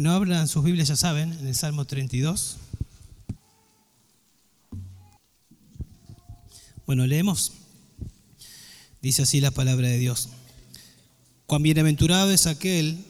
[0.00, 2.56] Bueno, abran sus Biblias, ya saben, en el Salmo 32.
[6.86, 7.52] Bueno, leemos.
[9.02, 10.30] Dice así la palabra de Dios.
[11.44, 13.04] Cuán bienaventurado es aquel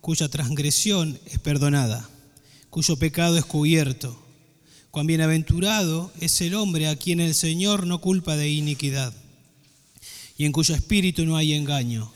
[0.00, 2.10] cuya transgresión es perdonada,
[2.68, 4.20] cuyo pecado es cubierto.
[4.90, 9.14] Cuán bienaventurado es el hombre a quien el Señor no culpa de iniquidad
[10.36, 12.10] y en cuyo espíritu no hay engaño.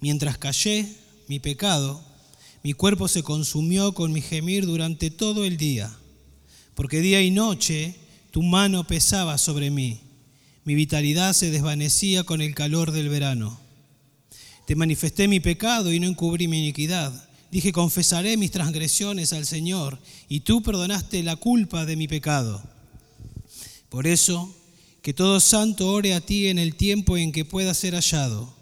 [0.00, 0.92] Mientras callé
[1.28, 2.07] mi pecado,
[2.62, 5.96] mi cuerpo se consumió con mi gemir durante todo el día,
[6.74, 7.94] porque día y noche
[8.30, 10.00] tu mano pesaba sobre mí,
[10.64, 13.58] mi vitalidad se desvanecía con el calor del verano.
[14.66, 17.28] Te manifesté mi pecado y no encubrí mi iniquidad.
[17.50, 19.98] Dije, confesaré mis transgresiones al Señor,
[20.28, 22.62] y tú perdonaste la culpa de mi pecado.
[23.88, 24.54] Por eso,
[25.00, 28.57] que todo santo ore a ti en el tiempo en que pueda ser hallado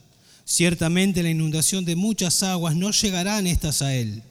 [0.49, 4.23] Ciertamente la inundación de muchas aguas no llegarán estas a él.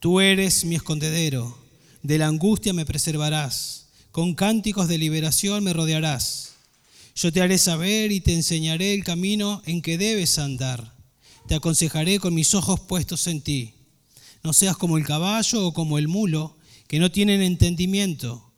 [0.00, 1.56] Tú eres mi escondedero,
[2.02, 6.54] de la angustia me preservarás, con cánticos de liberación me rodearás.
[7.14, 10.92] Yo te haré saber y te enseñaré el camino en que debes andar.
[11.46, 13.74] Te aconsejaré con mis ojos puestos en ti.
[14.42, 16.56] No seas como el caballo o como el mulo,
[16.88, 18.50] que no tienen entendimiento,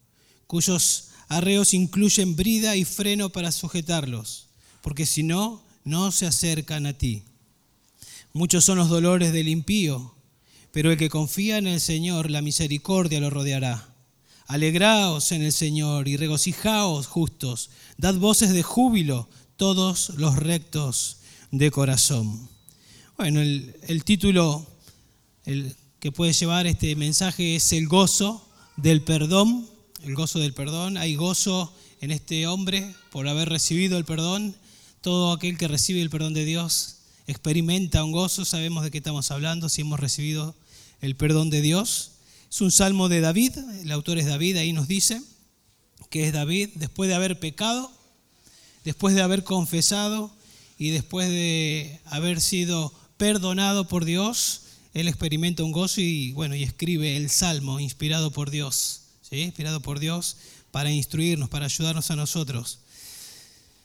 [0.47, 4.47] cuyos arreos incluyen brida y freno para sujetarlos,
[4.81, 7.23] porque si no, no se acercan a ti.
[8.33, 10.15] Muchos son los dolores del impío,
[10.73, 13.95] pero el que confía en el Señor, la misericordia lo rodeará.
[14.47, 21.19] Alegraos en el Señor y regocijaos justos, dad voces de júbilo todos los rectos
[21.51, 22.49] de corazón.
[23.17, 24.67] Bueno, el, el título
[25.45, 29.69] el que puede llevar este mensaje es el gozo del perdón,
[30.03, 30.97] el gozo del perdón.
[30.97, 34.57] Hay gozo en este hombre por haber recibido el perdón
[35.01, 39.31] todo aquel que recibe el perdón de Dios experimenta un gozo, sabemos de qué estamos
[39.31, 40.55] hablando, si hemos recibido
[41.01, 42.13] el perdón de Dios.
[42.51, 45.23] Es un salmo de David, el autor es David, ahí nos dice
[46.11, 47.91] que es David después de haber pecado,
[48.85, 50.33] después de haber confesado
[50.77, 54.63] y después de haber sido perdonado por Dios,
[54.93, 59.37] él experimenta un gozo y bueno, y escribe el salmo inspirado por Dios, ¿sí?
[59.37, 60.37] inspirado por Dios
[60.73, 62.81] para instruirnos, para ayudarnos a nosotros.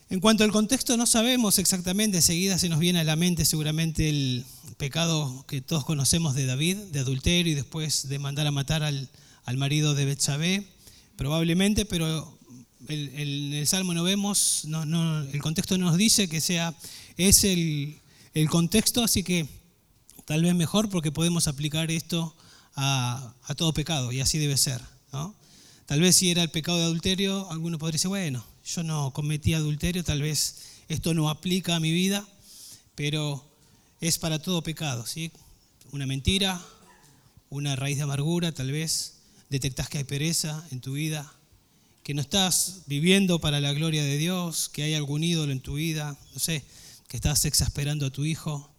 [0.08, 4.08] En cuanto al contexto, no sabemos exactamente, enseguida se nos viene a la mente seguramente
[4.08, 4.46] el
[4.78, 9.10] pecado que todos conocemos de David, de adulterio y después de mandar a matar al,
[9.58, 10.68] marido de Betsabé,
[11.16, 12.38] probablemente, pero
[12.88, 16.76] en el, Salmo no vemos, no, el contexto no nos dice que sea,
[17.18, 18.00] es el,
[18.50, 19.48] contexto, así que
[20.26, 22.36] tal vez mejor porque podemos aplicar esto
[22.76, 24.82] a, todo pecado y así debe ser.
[25.88, 29.54] Tal vez si era el pecado de adulterio, alguno podría decir, bueno, yo no cometí
[29.54, 30.56] adulterio, tal vez
[30.90, 32.28] esto no aplica a mi vida,
[32.96, 33.46] pero
[34.02, 35.32] es para todo pecado, ¿sí?
[35.92, 36.62] Una mentira,
[37.50, 41.32] una raíz de amargura, tal vez detectas que hay pereza en tu vida,
[42.04, 45.76] que no estás viviendo para la gloria de Dios, que hay algún ídolo en tu
[45.76, 46.64] vida, no sé,
[47.08, 48.70] que estás exasperando a tu hijo,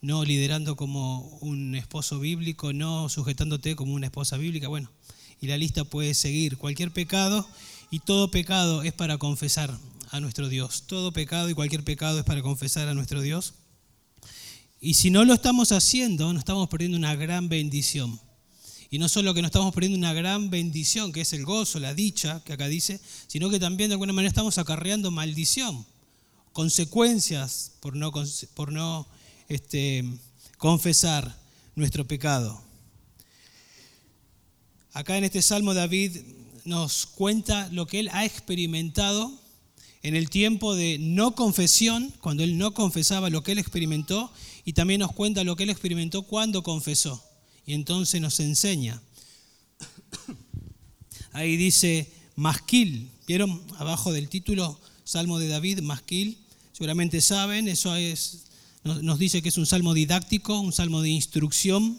[0.00, 4.90] no liderando como un esposo bíblico, no sujetándote como una esposa bíblica, bueno,
[5.40, 6.56] y la lista puede seguir.
[6.56, 7.46] Cualquier pecado
[7.90, 9.78] y todo pecado es para confesar
[10.10, 10.84] a nuestro Dios.
[10.86, 13.54] Todo pecado y cualquier pecado es para confesar a nuestro Dios.
[14.80, 18.20] Y si no lo estamos haciendo, nos estamos perdiendo una gran bendición.
[18.90, 21.94] Y no solo que nos estamos perdiendo una gran bendición, que es el gozo, la
[21.94, 25.84] dicha, que acá dice, sino que también de alguna manera estamos acarreando maldición,
[26.52, 28.12] consecuencias por no,
[28.54, 29.08] por no
[29.48, 30.04] este,
[30.58, 31.36] confesar
[31.74, 32.62] nuestro pecado.
[34.92, 36.16] Acá en este Salmo David
[36.66, 39.32] nos cuenta lo que él ha experimentado
[40.02, 44.30] en el tiempo de no confesión, cuando él no confesaba lo que él experimentó,
[44.64, 47.22] y también nos cuenta lo que él experimentó cuando confesó.
[47.66, 49.02] Y entonces nos enseña.
[51.32, 56.38] Ahí dice Masquil, ¿vieron abajo del título Salmo de David, Masquil?
[56.72, 58.44] Seguramente saben, eso es,
[58.84, 61.98] nos dice que es un salmo didáctico, un salmo de instrucción,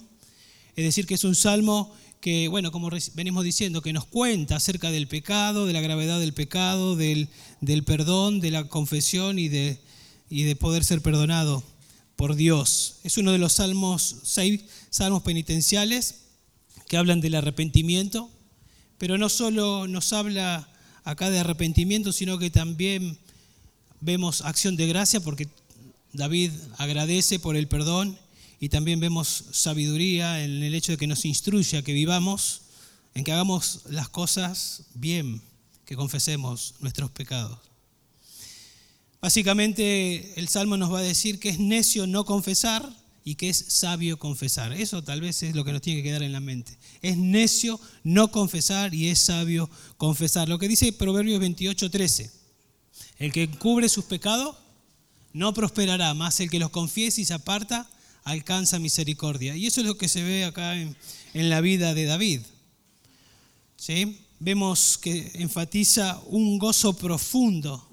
[0.75, 4.91] es decir, que es un salmo que, bueno, como venimos diciendo, que nos cuenta acerca
[4.91, 7.29] del pecado, de la gravedad del pecado, del,
[7.85, 9.79] perdón, de la confesión y de,
[10.29, 11.63] y de poder ser perdonado
[12.15, 12.95] por Dios.
[13.03, 16.15] Es uno de los salmos, seis salmos penitenciales
[16.87, 18.29] que hablan del arrepentimiento,
[18.97, 20.67] pero no solo nos habla
[21.03, 23.17] acá de arrepentimiento, sino que también
[24.01, 25.47] vemos acción de gracia porque
[26.13, 28.17] David agradece por el perdón
[28.59, 32.61] y también vemos sabiduría en el hecho de que nos instruye a que vivamos,
[33.13, 35.41] en que hagamos las cosas bien,
[35.85, 37.59] que confesemos nuestros pecados.
[39.21, 42.87] Básicamente el Salmo nos va a decir que es necio no confesar
[43.23, 44.73] y que es sabio confesar.
[44.73, 46.77] Eso tal vez es lo que nos tiene que quedar en la mente.
[47.01, 50.47] Es necio no confesar y es sabio confesar.
[50.47, 52.31] Lo que dice Proverbios 28, 13.
[53.17, 54.55] El que cubre sus pecados
[55.33, 57.89] no prosperará, más el que los confiese y se aparta
[58.27, 59.55] alcanza misericordia.
[59.55, 60.95] Y eso es lo que se ve acá en,
[61.33, 62.41] la vida de David.
[63.77, 64.19] ¿Sí?
[64.39, 67.87] Vemos que enfatiza un gozo profundo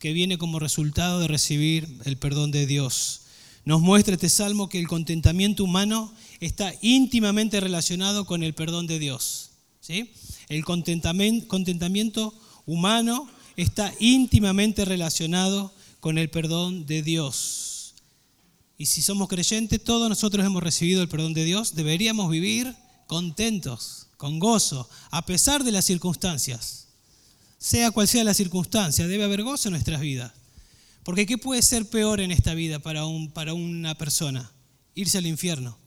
[0.00, 3.20] que viene como resultado de recibir el perdón de Dios.
[3.64, 8.98] Nos muestra este salmo que el contentamiento humano está íntimamente relacionado con el perdón de
[8.98, 9.50] Dios.
[9.80, 10.10] ¿sí?
[10.48, 12.34] El contentamiento
[12.66, 17.63] humano está íntimamente relacionado con el perdón de Dios.
[18.76, 22.74] Y si somos creyentes, todos nosotros hemos recibido el perdón de Dios, deberíamos vivir
[23.06, 26.88] contentos, con gozo, a pesar de las circunstancias.
[27.58, 30.32] Sea cual sea la circunstancia, debe haber gozo en nuestras vidas.
[31.04, 34.50] Porque ¿qué puede ser peor en esta vida para, un, para una persona?
[34.94, 35.78] Irse al infierno.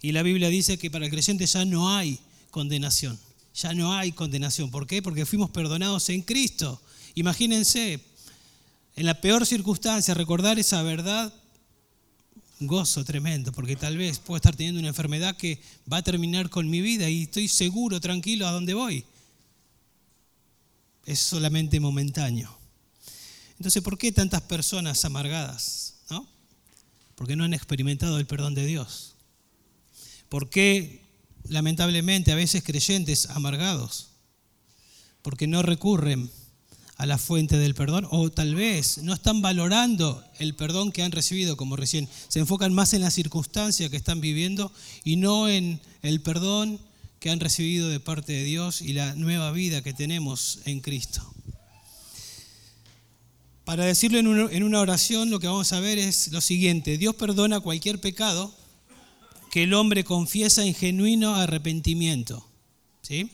[0.00, 2.18] Y la Biblia dice que para el creyente ya no hay
[2.50, 3.18] condenación.
[3.54, 4.70] Ya no hay condenación.
[4.70, 5.00] ¿Por qué?
[5.00, 6.80] Porque fuimos perdonados en Cristo.
[7.14, 8.00] Imagínense,
[8.96, 11.32] en la peor circunstancia, recordar esa verdad,
[12.66, 16.68] gozo tremendo, porque tal vez puedo estar teniendo una enfermedad que va a terminar con
[16.68, 19.04] mi vida y estoy seguro, tranquilo a dónde voy.
[21.06, 22.56] Es solamente momentáneo.
[23.58, 25.94] Entonces, ¿por qué tantas personas amargadas?
[26.10, 26.26] ¿No?
[27.14, 29.14] Porque no han experimentado el perdón de Dios.
[30.28, 31.02] ¿Por qué,
[31.48, 34.08] lamentablemente, a veces creyentes amargados?
[35.22, 36.30] Porque no recurren
[36.96, 41.12] a la fuente del perdón o tal vez no están valorando el perdón que han
[41.12, 42.08] recibido como recién.
[42.28, 46.78] Se enfocan más en la circunstancia que están viviendo y no en el perdón
[47.18, 51.22] que han recibido de parte de Dios y la nueva vida que tenemos en Cristo.
[53.64, 56.98] Para decirlo en una oración, lo que vamos a ver es lo siguiente.
[56.98, 58.54] Dios perdona cualquier pecado
[59.50, 62.46] que el hombre confiesa en genuino arrepentimiento.
[63.00, 63.30] ¿sí?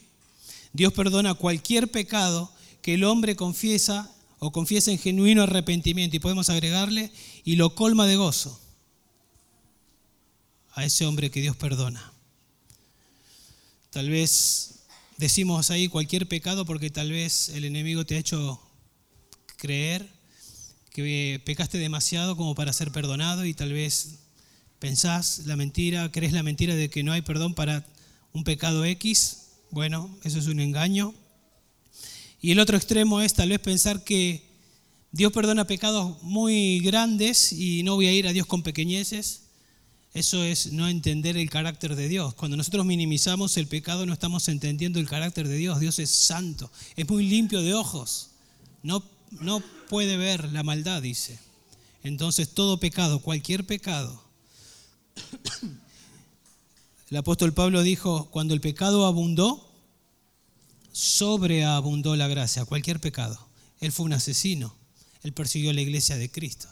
[0.72, 2.52] Dios perdona cualquier pecado
[2.82, 6.17] que el hombre confiesa o confiesa en genuino arrepentimiento.
[6.17, 7.12] Y podemos agregarle,
[7.44, 8.61] y lo colma de gozo
[10.75, 12.12] a ese hombre que Dios perdona.
[13.91, 14.81] Tal vez
[15.17, 18.61] decimos ahí cualquier pecado porque tal vez el enemigo te ha hecho
[19.56, 20.09] creer
[20.91, 24.21] que pecaste demasiado como para ser perdonado y tal vez
[24.79, 27.87] pensás la mentira, crees la mentira de que no hay perdón para
[28.32, 29.49] un pecado X.
[29.71, 31.15] Bueno, eso es un engaño.
[32.40, 34.48] Y el otro extremo es tal vez pensar que
[35.12, 39.42] Dios perdona pecados muy grandes y no voy a ir a Dios con pequeñeces.
[40.14, 42.34] Eso es no entender el carácter de Dios.
[42.34, 45.81] Cuando nosotros minimizamos el pecado no estamos entendiendo el carácter de Dios.
[45.81, 48.31] Dios es santo, es muy limpio de ojos.
[48.82, 51.38] No, no puede ver la maldad, dice.
[52.02, 54.22] Entonces todo pecado, cualquier pecado.
[57.10, 59.69] El apóstol Pablo dijo, cuando el pecado abundó,
[60.92, 63.38] sobreabundó la gracia, cualquier pecado.
[63.81, 64.75] Él fue un asesino,
[65.22, 66.69] él persiguió la iglesia de Cristo.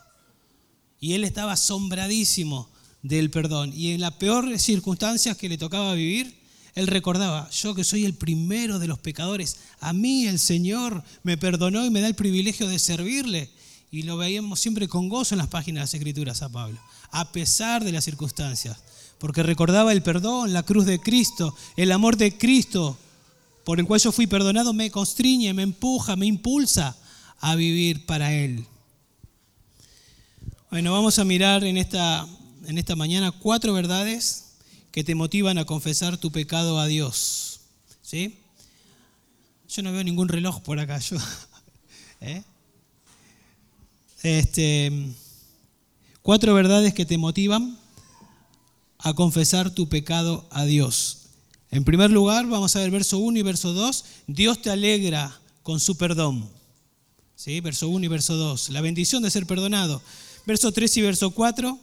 [1.01, 2.69] Y él estaba asombradísimo
[3.03, 3.73] del perdón.
[3.75, 6.39] Y en las peores circunstancias que le tocaba vivir,
[6.75, 11.37] él recordaba, yo que soy el primero de los pecadores, a mí el Señor me
[11.37, 13.51] perdonó y me da el privilegio de servirle.
[13.91, 16.79] Y lo veíamos siempre con gozo en las páginas de las Escrituras a Pablo,
[17.11, 18.77] a pesar de las circunstancias,
[19.19, 22.99] porque recordaba el perdón, la cruz de Cristo, el amor de Cristo
[23.69, 26.97] por el cual yo fui perdonado, me constriñe, me empuja, me impulsa
[27.39, 28.65] a vivir para Él.
[30.71, 32.27] Bueno, vamos a mirar en esta,
[32.65, 34.55] en esta mañana cuatro verdades
[34.91, 37.61] que te motivan a confesar tu pecado a Dios.
[38.01, 38.39] ¿Sí?
[39.69, 40.99] Yo no veo ningún reloj por acá.
[42.23, 42.43] ¿eh?
[44.23, 45.13] este,
[46.23, 47.79] cuatro verdades que te motivan
[48.97, 51.28] a confesar tu pecado a Dios.
[51.71, 54.05] En primer lugar, vamos a ver verso 1 y verso 2.
[54.27, 56.49] Dios te alegra con su perdón.
[57.37, 57.61] ¿Sí?
[57.61, 58.71] Verso 1 y verso 2.
[58.71, 60.03] La bendición de ser perdonado.
[60.47, 61.79] Verso 3 y verso 4.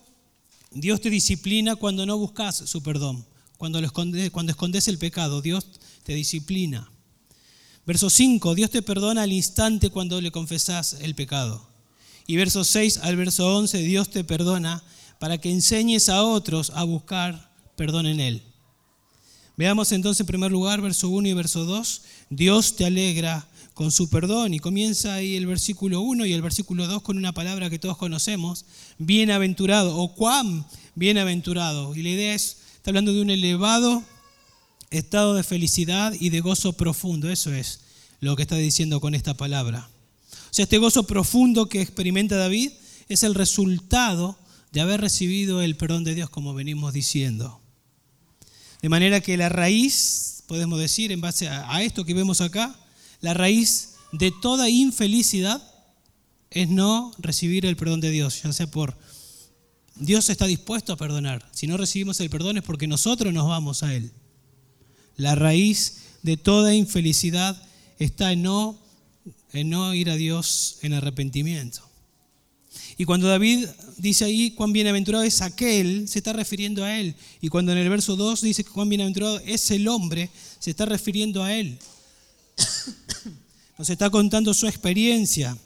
[0.72, 3.26] Dios te disciplina cuando no buscas su perdón.
[3.58, 5.66] Cuando, escondes, el pecado, Dios
[6.04, 6.90] te disciplina.
[7.86, 8.56] Verso 5.
[8.56, 11.66] Dios te perdona al instante cuando le confesas el pecado.
[12.28, 13.78] Y verso 6 al verso 11.
[13.84, 14.84] Dios te perdona
[15.20, 18.44] para que enseñes a otros a buscar perdón en Él.
[19.58, 22.02] Veamos entonces en primer lugar verso 1 y verso 2.
[22.30, 24.56] Dios te alegra con su perdón.
[24.56, 27.98] Y comienza ahí el versículo 1 y el versículo 2 con una palabra que todos
[27.98, 28.66] conocemos,
[28.98, 31.96] bienaventurado o cuán bienaventurado.
[31.96, 34.04] Y la idea es, está hablando de un elevado
[34.90, 37.30] estado de felicidad y de gozo profundo.
[37.30, 37.82] Eso es
[38.22, 39.90] lo que está diciendo con esta palabra.
[40.32, 42.72] O sea, este gozo profundo que experimenta David
[43.10, 44.38] es el resultado
[44.72, 47.62] de haber recibido el perdón de Dios, como venimos diciendo.
[48.86, 52.76] De manera que la raíz, podemos decir, en base a, esto que vemos acá,
[53.20, 55.60] la raíz de toda infelicidad
[56.52, 58.96] es no recibir el perdón de Dios, ya sea por
[59.96, 61.50] Dios está dispuesto a perdonar.
[61.52, 64.12] Si no recibimos el perdón es porque nosotros nos vamos a Él.
[65.18, 67.60] La raíz de toda infelicidad
[67.98, 68.78] está en no,
[69.54, 71.82] en no ir a Dios en arrepentimiento.
[72.98, 77.16] Y cuando David dice ahí cuán bienaventurado es aquel, se está refiriendo a él.
[77.42, 81.44] Y cuando en el verso 2 dice cuán bienaventurado es el hombre, se está refiriendo
[81.44, 81.78] a él.
[83.78, 85.58] Nos está contando su experiencia.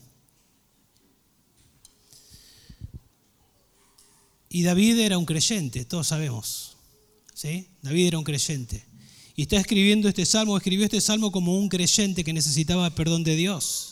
[4.50, 6.76] Y David era un creyente, todos sabemos.
[7.36, 7.68] ¿sí?
[7.84, 8.84] David era un creyente.
[9.36, 13.36] Y está escribiendo este salmo, escribió este salmo como un creyente que necesitaba perdón de
[13.36, 13.89] Dios.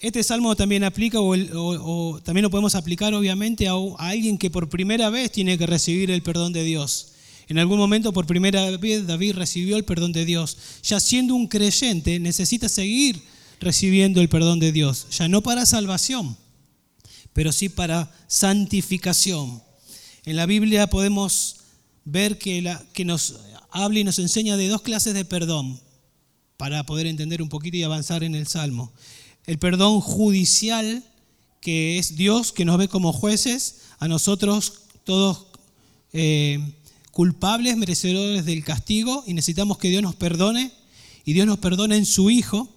[0.00, 4.68] Este salmo también aplica, o, también lo podemos aplicar obviamente a, a, alguien que por
[4.68, 7.12] primera vez tiene que recibir el perdón de Dios.
[7.48, 10.58] En algún momento por primera vez David recibió el perdón de Dios.
[10.82, 13.22] Ya siendo un creyente necesita seguir
[13.60, 16.36] recibiendo el perdón de Dios, ya no para salvación,
[17.32, 19.62] pero sí para santificación.
[20.24, 21.56] En la Biblia podemos
[22.04, 23.36] ver que, la, que nos
[23.70, 25.80] habla y nos enseña de dos clases de perdón
[26.56, 28.92] para poder entender un poquito y avanzar en el Salmo.
[29.46, 31.04] El perdón judicial,
[31.60, 35.46] que es Dios que nos ve como jueces, a nosotros todos
[36.12, 36.74] eh,
[37.12, 40.72] culpables, merecedores del castigo, y necesitamos que Dios nos perdone,
[41.24, 42.68] y Dios nos perdone en su Hijo.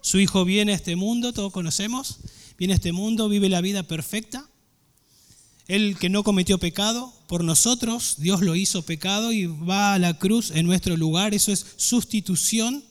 [0.00, 2.18] Su Hijo viene a este mundo, todos conocemos,
[2.58, 4.48] viene a este mundo, vive la vida perfecta,
[5.68, 10.18] él que no cometió pecado, por nosotros Dios lo hizo pecado y va a la
[10.18, 11.34] cruz en nuestro lugar.
[11.34, 12.84] Eso es sustitución.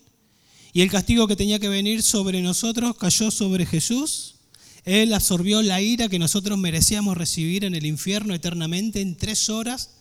[0.75, 4.35] Y el castigo que tenía que venir sobre nosotros cayó sobre Jesús.
[4.83, 9.91] Él absorbió la ira que nosotros merecíamos recibir en el infierno eternamente en tres horas.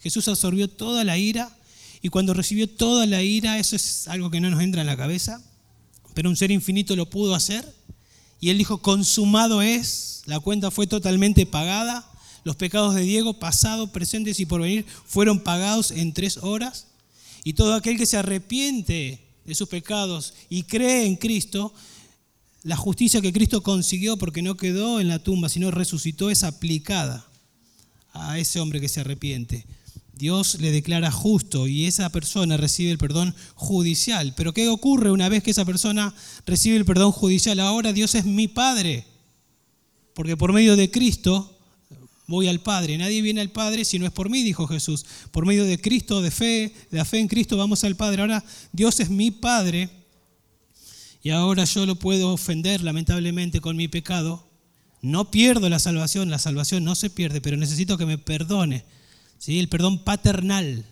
[0.00, 1.58] Jesús absorbió toda la ira.
[2.00, 4.96] Y cuando recibió toda la ira, eso es algo que no nos entra en la
[4.96, 5.42] cabeza,
[6.14, 7.68] pero un ser infinito lo pudo hacer.
[8.38, 12.08] Y él dijo, consumado es, la cuenta fue totalmente pagada.
[12.44, 16.86] Los pecados de Diego, pasado, presentes y por venir, fueron pagados en tres horas.
[17.42, 21.74] Y todo aquel que se arrepiente de sus pecados y cree en Cristo,
[22.62, 27.26] la justicia que Cristo consiguió porque no quedó en la tumba, sino resucitó, es aplicada
[28.12, 29.66] a ese hombre que se arrepiente.
[30.14, 34.34] Dios le declara justo y esa persona recibe el perdón judicial.
[34.36, 36.14] Pero ¿qué ocurre una vez que esa persona
[36.46, 37.58] recibe el perdón judicial?
[37.58, 39.04] Ahora Dios es mi Padre,
[40.14, 41.58] porque por medio de Cristo
[42.30, 42.96] voy al Padre.
[42.96, 45.04] Nadie viene al Padre si no es por mí, dijo Jesús.
[45.32, 48.22] Por medio de Cristo, de fe, de la fe en Cristo, vamos al Padre.
[48.22, 49.90] Ahora Dios es mi Padre
[51.22, 54.48] y ahora yo lo puedo ofender lamentablemente con mi pecado.
[55.02, 58.84] No pierdo la salvación, la salvación no se pierde, pero necesito que me perdone.
[59.38, 59.58] ¿sí?
[59.58, 60.84] El perdón paternal.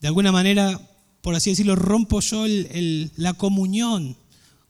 [0.00, 0.80] De alguna manera,
[1.20, 4.16] por así decirlo, rompo yo la comunión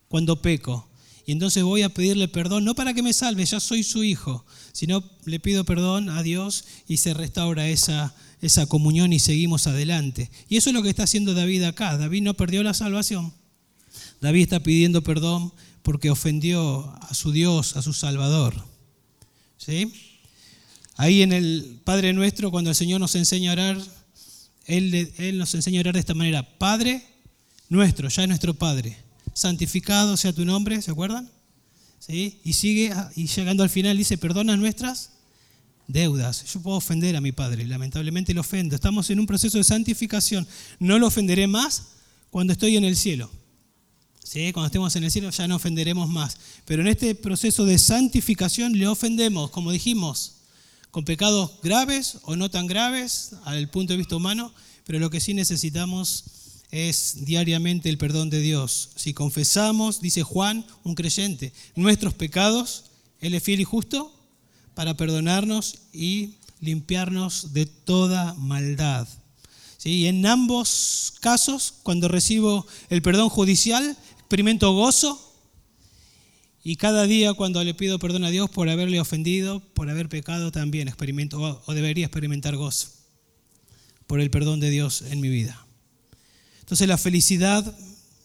[0.09, 0.89] cuando peco.
[1.25, 4.45] Y entonces voy a pedirle perdón, no para que me salve, ya soy su hijo,
[4.73, 10.31] sino le pido perdón a Dios y se restaura esa, esa comunión y seguimos adelante.
[10.49, 11.97] Y eso es lo que está haciendo David acá.
[11.97, 13.33] David no perdió la salvación.
[14.21, 15.53] David está pidiendo perdón
[15.83, 18.55] porque ofendió a su Dios, a su Salvador.
[19.59, 19.93] ¿Sí?
[20.97, 23.81] Ahí en el Padre Nuestro, cuando el Señor nos enseña a orar,
[24.67, 26.59] Él, Él nos enseña a orar de esta manera.
[26.59, 27.05] Padre
[27.69, 31.31] nuestro, ya es nuestro Padre santificado sea tu nombre, ¿se acuerdan?
[31.99, 32.41] ¿Sí?
[32.45, 35.11] Y sigue, y llegando al final dice, perdona nuestras
[35.87, 36.45] deudas.
[36.53, 38.75] Yo puedo ofender a mi padre, lamentablemente lo ofendo.
[38.75, 40.47] Estamos en un proceso de santificación.
[40.79, 41.85] No lo ofenderé más
[42.31, 43.31] cuando estoy en el cielo.
[44.25, 44.53] ¿Sí?
[44.53, 46.39] Cuando estemos en el cielo ya no ofenderemos más.
[46.65, 50.37] Pero en este proceso de santificación le ofendemos, como dijimos,
[50.91, 54.53] con pecados graves o no tan graves al punto de vista humano,
[54.85, 56.25] pero lo que sí necesitamos
[56.73, 58.89] es diariamente el perdón de Dios.
[58.97, 62.87] Si confesamos, dice Juan, un creyente, nuestros pecados,
[63.21, 64.13] Él es fiel y justo
[64.75, 69.07] para perdonarnos y limpiarnos de toda maldad.
[69.77, 70.07] ¿Sí?
[70.07, 75.21] En ambos casos, cuando recibo el perdón judicial, experimento gozo
[76.65, 80.53] y cada día cuando le pido perdón a Dios por haberle ofendido, por haber pecado,
[80.53, 82.89] también experimento o debería experimentar gozo
[84.07, 85.67] por el perdón de Dios en mi vida.
[86.73, 87.77] Entonces la felicidad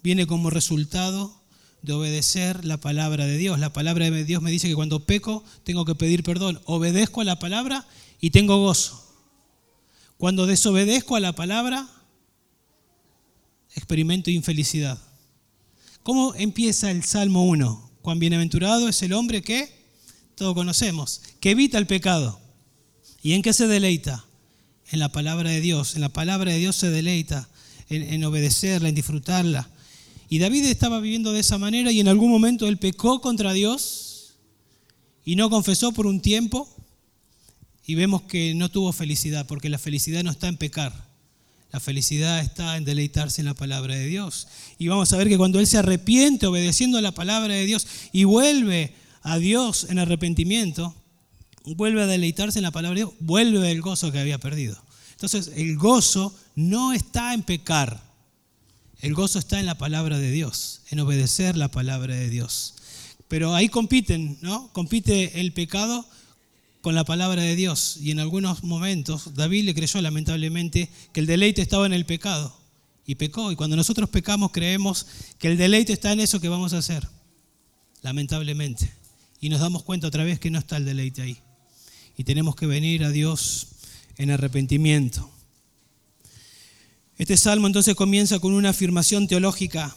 [0.02, 1.38] viene como resultado
[1.82, 3.60] de obedecer la palabra de Dios.
[3.60, 6.62] La palabra de Dios me dice que cuando peco tengo que pedir perdón.
[6.64, 7.86] Obedezco a la palabra
[8.22, 9.06] y tengo gozo.
[10.16, 11.90] Cuando desobedezco a la palabra,
[13.76, 14.98] experimento infelicidad.
[16.04, 17.92] ¿Cómo empieza el Salmo 1?
[18.02, 19.70] Cuán bienaventurado es el hombre que
[20.36, 22.40] todos conocemos, que evita el pecado.
[23.22, 24.24] ¿Y en qué se deleita?
[24.90, 25.96] En la palabra de Dios.
[25.96, 27.50] En la palabra de Dios se deleita,
[27.90, 29.70] en, obedecerla, en disfrutarla.
[30.30, 34.36] Y David estaba viviendo de esa manera y en algún momento él pecó contra Dios
[35.24, 36.68] y no confesó por un tiempo
[37.86, 41.08] y vemos que no tuvo felicidad, porque la felicidad no está en pecar,
[41.72, 44.48] la felicidad está en deleitarse en la palabra de Dios.
[44.78, 47.88] Y vamos a ver que cuando él se arrepiente obedeciendo a la palabra de Dios
[48.12, 50.94] y vuelve a Dios en arrepentimiento,
[51.64, 54.78] vuelve a deleitarse en la palabra de Dios, vuelve el gozo que había perdido.
[55.18, 58.04] Entonces el gozo no está en pecar,
[59.02, 62.76] el gozo está en la palabra de Dios, en obedecer la palabra de Dios.
[63.28, 64.72] Pero ahí compiten, ¿no?
[64.74, 66.08] Compite el pecado
[66.82, 67.98] con la palabra de Dios.
[68.00, 72.56] Y en algunos momentos David le creyó lamentablemente que el deleite estaba en el pecado.
[73.08, 73.52] Y pecó.
[73.52, 75.08] Y cuando nosotros pecamos creemos
[75.40, 77.08] que el deleite está en eso que vamos a hacer.
[78.04, 78.94] Lamentablemente.
[79.42, 81.40] Y nos damos cuenta otra vez que no está el deleite ahí.
[82.18, 83.68] Y tenemos que venir a Dios
[84.18, 85.30] en arrepentimiento.
[87.18, 89.96] Este salmo entonces comienza con una afirmación teológica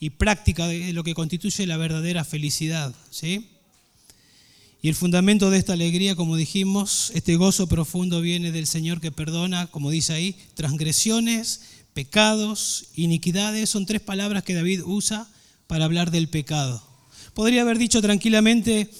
[0.00, 2.94] y práctica de lo que constituye la verdadera felicidad.
[3.10, 3.48] ¿sí?
[4.80, 9.10] Y el fundamento de esta alegría, como dijimos, este gozo profundo viene del Señor que
[9.10, 11.62] perdona, como dice ahí, transgresiones,
[11.94, 13.70] pecados, iniquidades.
[13.70, 15.28] Son tres palabras que David usa
[15.66, 16.82] para hablar del pecado.
[17.34, 18.90] Podría haber dicho tranquilamente,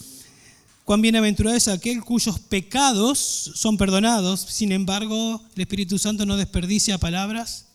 [0.89, 3.19] Cuán bienaventurado es aquel cuyos pecados
[3.55, 4.41] son perdonados.
[4.41, 7.67] Sin embargo, el Espíritu Santo no desperdicia palabras.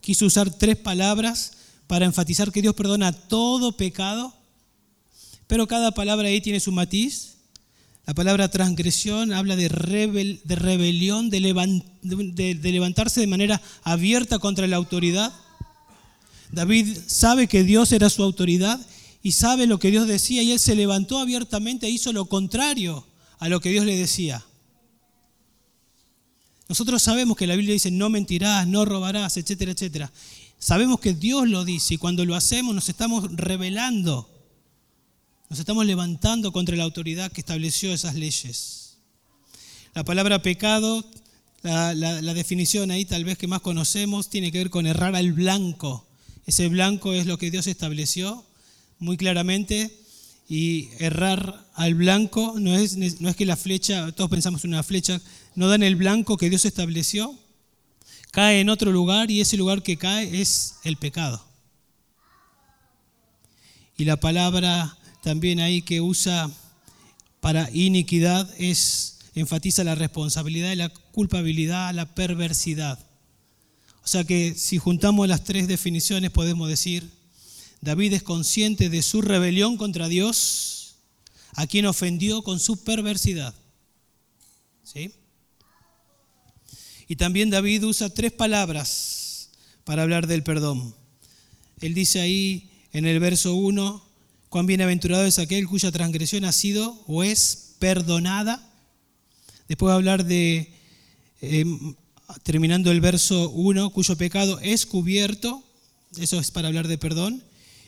[0.00, 1.52] Quiso usar tres palabras
[1.86, 4.34] para enfatizar que Dios perdona todo pecado.
[5.46, 7.34] Pero cada palabra ahí tiene su matiz.
[8.06, 15.32] La palabra transgresión habla de, rebelión, de levantarse de manera abierta contra la autoridad.
[16.50, 18.84] David sabe que Dios era su autoridad
[19.22, 23.04] y sabe lo que Dios decía y él se levantó abiertamente e hizo lo contrario
[23.38, 24.44] a lo que Dios le decía.
[26.68, 30.12] Nosotros sabemos que la Biblia dice no mentirás, no robarás, etcétera, etcétera.
[30.58, 34.28] Sabemos que Dios lo dice y cuando lo hacemos nos estamos rebelando,
[35.48, 38.98] nos estamos levantando contra la autoridad que estableció esas leyes.
[39.94, 41.04] La palabra pecado,
[41.62, 46.06] la definición ahí tal vez que más conocemos, tiene que ver con errar al blanco.
[46.46, 48.44] Ese blanco es lo que Dios estableció
[48.98, 49.96] muy claramente
[50.48, 54.82] y errar al blanco no es, no es que la flecha, todos pensamos en una
[54.82, 55.20] flecha,
[55.54, 57.38] no dan el blanco que Dios estableció,
[58.30, 61.44] cae en otro lugar y ese lugar que cae es el pecado.
[63.96, 66.50] Y la palabra también ahí que usa
[67.40, 72.98] para iniquidad es enfatiza la responsabilidad, la culpabilidad, la perversidad.
[74.02, 77.10] O sea que si juntamos las tres definiciones podemos decir
[77.80, 80.96] David es consciente de su rebelión contra Dios,
[81.52, 83.54] a quien ofendió con su perversidad.
[84.84, 85.12] ¿Sí?
[87.08, 89.50] Y también David usa tres palabras
[89.84, 90.94] para hablar del perdón.
[91.80, 94.02] Él dice ahí en el verso 1,
[94.48, 98.64] cuán bienaventurado es aquel cuya transgresión ha sido o es perdonada.
[99.68, 100.72] Después va a hablar de,
[101.40, 101.94] em,
[102.42, 105.62] terminando el verso 1, cuyo pecado es cubierto.
[106.18, 107.42] Eso es para hablar de perdón.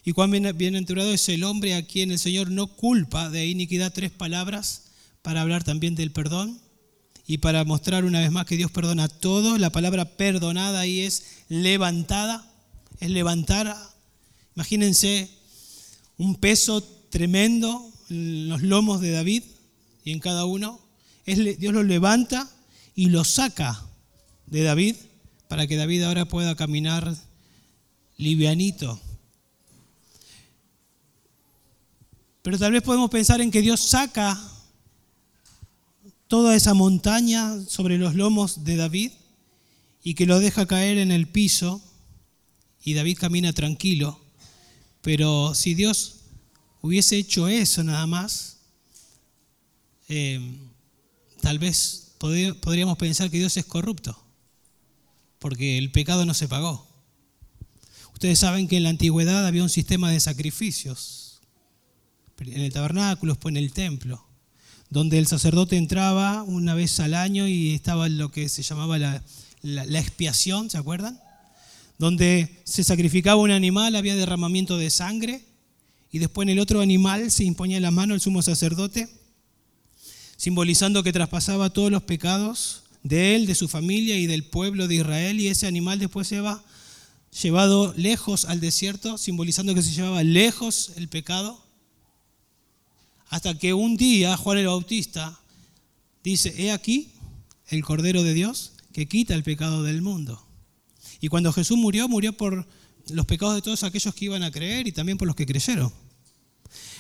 [0.05, 4.11] Y cuán bienaventurado es el hombre a quien el Señor no culpa de iniquidad tres
[4.11, 4.85] palabras
[5.23, 6.59] para hablar también del perdón
[7.27, 9.59] y para mostrar una vez más que Dios perdona todo.
[9.59, 12.51] La palabra perdonada ahí es levantada,
[12.99, 13.77] es levantar.
[14.57, 15.31] Imagínense
[16.17, 19.43] un peso tremendo en los lomos de David
[20.05, 20.81] y en cada uno.
[21.27, 22.51] Dios lo levanta
[22.95, 23.85] y lo saca
[24.47, 24.97] de David
[25.49, 27.15] para que David ahora pueda caminar
[28.17, 28.99] livianito
[32.51, 34.37] Pero tal vez podemos pensar en que Dios saca
[36.27, 39.13] toda esa montaña sobre los lomos de David
[40.03, 41.81] y que lo deja caer en el piso
[42.83, 44.19] y David camina tranquilo.
[45.01, 46.23] Pero si Dios
[46.81, 48.57] hubiese hecho eso nada más,
[50.09, 50.41] eh,
[51.43, 54.21] tal vez podríamos pensar que Dios es corrupto,
[55.39, 56.85] porque el pecado no se pagó.
[58.13, 61.20] Ustedes saben que en la antigüedad había un sistema de sacrificios
[62.49, 64.25] en el tabernáculo, después en el templo,
[64.89, 70.01] donde el sacerdote entraba una vez al año y estaba lo que se llamaba la,
[70.01, 71.21] expiación, ¿se acuerdan?
[71.99, 75.45] Donde se sacrificaba un animal, había derramamiento de sangre,
[76.11, 79.09] y después en el otro animal se imponía la mano el sumo sacerdote,
[80.37, 84.97] simbolizando que traspasaba todos los pecados de él, de su familia y del pueblo de
[84.97, 86.65] Israel, y ese animal después se va
[87.43, 91.70] llevado lejos al desierto, simbolizando que se llevaba lejos el pecado
[93.31, 95.41] Hasta que un día Juan el Bautista
[96.23, 97.13] dice, he aquí
[97.69, 100.45] el Cordero de Dios que quita el pecado del mundo.
[101.21, 102.67] Y cuando Jesús murió, murió por
[103.09, 105.93] los pecados de todos aquellos que iban a creer y también por los que creyeron.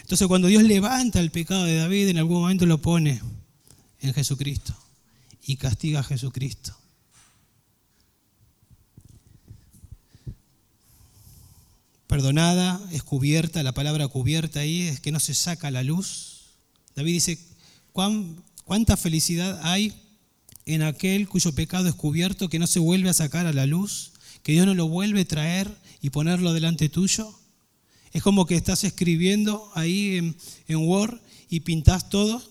[0.02, 3.20] Entonces cuando Dios levanta el pecado de David, en algún momento lo pone
[4.00, 4.74] en Jesucristo
[5.46, 6.79] y castiga a Jesucristo.
[12.10, 16.40] Perdonada, es cubierta, la palabra cubierta ahí es que no se saca la luz.
[16.96, 17.38] David dice,
[18.64, 19.94] ¿cuánta felicidad hay
[20.66, 24.10] en aquel cuyo pecado es cubierto que no se vuelve a sacar a la luz?
[24.42, 27.32] Que Dios no lo vuelve a traer y ponerlo delante tuyo.
[28.12, 32.42] Es como que estás escribiendo ahí en, en Word y pintas todo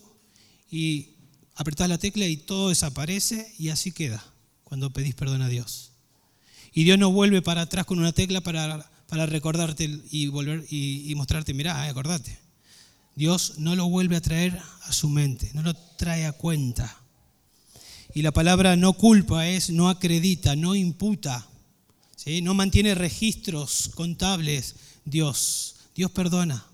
[0.70, 1.16] y
[1.54, 4.24] apretás la tecla y todo desaparece y así queda
[4.64, 5.90] cuando pedís perdón a Dios.
[6.72, 11.12] Y Dios no vuelve para atrás con una tecla para, para recordarte y, volver, y,
[11.16, 12.38] mostrarte, mirá, eh, acordate.
[13.16, 16.96] Dios no lo vuelve a traer a su mente, no lo trae a cuenta.
[18.14, 21.46] Y la palabra no culpa es no acredita, no imputa,
[22.14, 22.40] ¿sí?
[22.40, 24.76] no mantiene registros contables.
[25.04, 26.64] Dios, Dios perdona.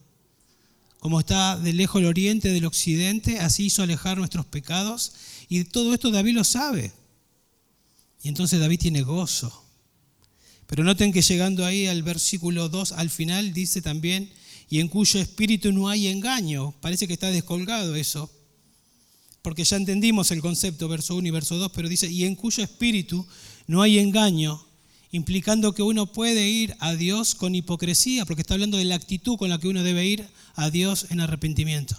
[0.99, 5.13] Como está de lejos el oriente del occidente, así hizo alejar nuestros pecados.
[5.49, 6.93] Y todo esto David lo sabe.
[8.23, 9.66] Y entonces David tiene gozo.
[10.67, 14.31] Pero noten que llegando ahí al versículo 2, al final dice también,
[14.69, 16.75] y en cuyo espíritu no hay engaño.
[16.81, 18.31] Parece que está descolgado eso,
[19.43, 22.65] porque ya entendimos el concepto, verso 1 y verso 2, pero dice, y en cuyo
[22.65, 23.25] espíritu
[23.69, 24.67] no hay engaño,
[25.13, 29.37] implicando que uno puede ir a Dios con hipocresía, porque está hablando de la actitud
[29.37, 31.97] con la que uno debe ir a Dios en arrepentimiento.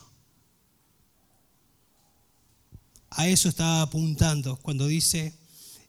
[3.09, 5.33] A eso está apuntando cuando dice,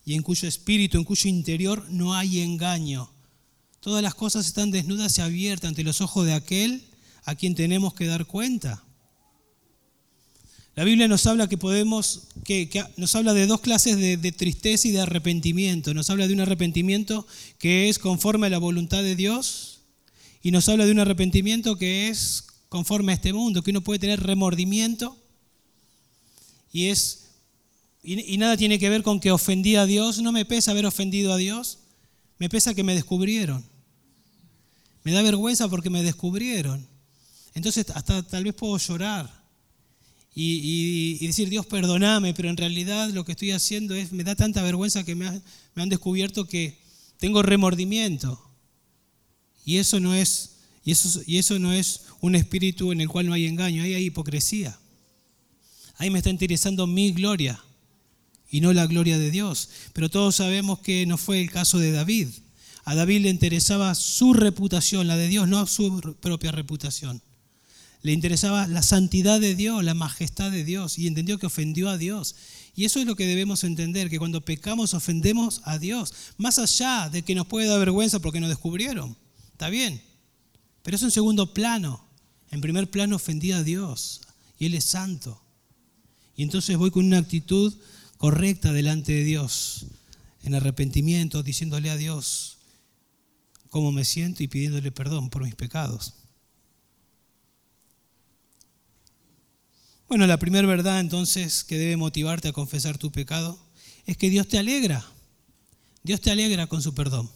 [0.09, 3.11] y en cuyo espíritu, en cuyo interior no hay engaño.
[3.81, 6.83] Todas las cosas están desnudas y abiertas ante los ojos de aquel
[7.25, 8.83] a quien tenemos que dar cuenta.
[10.75, 14.89] La Biblia nos habla que podemos, que, nos habla de dos clases de, de, tristeza
[14.89, 15.93] y de arrepentimiento.
[15.93, 17.27] Nos habla de un arrepentimiento
[17.59, 19.81] que es conforme a la voluntad de Dios
[20.43, 23.99] y nos habla de un arrepentimiento que es conforme a este mundo, que uno puede
[23.99, 25.19] tener remordimiento
[26.73, 27.28] y es
[28.17, 31.31] y, nada tiene que ver con que ofendí a Dios, no me pesa haber ofendido
[31.33, 31.81] a Dios,
[32.39, 33.63] me pesa que me descubrieron.
[35.05, 36.87] Me da vergüenza porque me descubrieron.
[37.53, 39.31] Entonces hasta tal vez puedo llorar
[40.35, 44.63] y, decir, Dios perdoname, pero en realidad lo que estoy haciendo es, me da tanta
[44.63, 45.43] vergüenza que me,
[45.75, 46.79] me han descubierto que
[47.19, 48.41] tengo remordimiento.
[49.67, 53.27] Y eso no es y eso, y eso no es un espíritu en el cual
[53.27, 54.79] no hay engaño, ahí hay hipocresía.
[55.97, 57.63] Ahí me está interesando mi gloria
[58.51, 59.69] y no la gloria de Dios.
[59.93, 62.29] Pero todos sabemos que no fue el caso de David.
[62.85, 67.23] A David le interesaba su reputación, la de Dios, no su propia reputación.
[68.03, 71.99] Le interesaba la santidad de Dios, la majestad de Dios, y entendió que ofendió a
[71.99, 72.37] Dios.
[72.75, 77.11] Y eso es lo que debemos entender, que cuando pecamos ofendemos a Dios, más allá
[77.11, 79.17] de que nos puede dar vergüenza porque nos descubrieron.
[79.53, 80.01] Está bien,
[80.83, 82.05] pero eso en segundo plano.
[82.51, 84.23] En primer plano ofendí a Dios
[84.59, 85.43] y Él es santo.
[86.37, 87.75] Y entonces voy con una actitud
[88.19, 89.87] correcta delante de Dios,
[90.43, 92.59] en arrepentimiento, diciéndole a Dios
[93.71, 96.15] cómo me siento y pidiéndole perdón por mis pecados.
[100.09, 103.59] Bueno, la primera verdad entonces que debe motivarte a confesar tu pecado
[104.07, 105.05] es que Dios te alegra.
[106.03, 107.31] Dios te alegra con su perdón.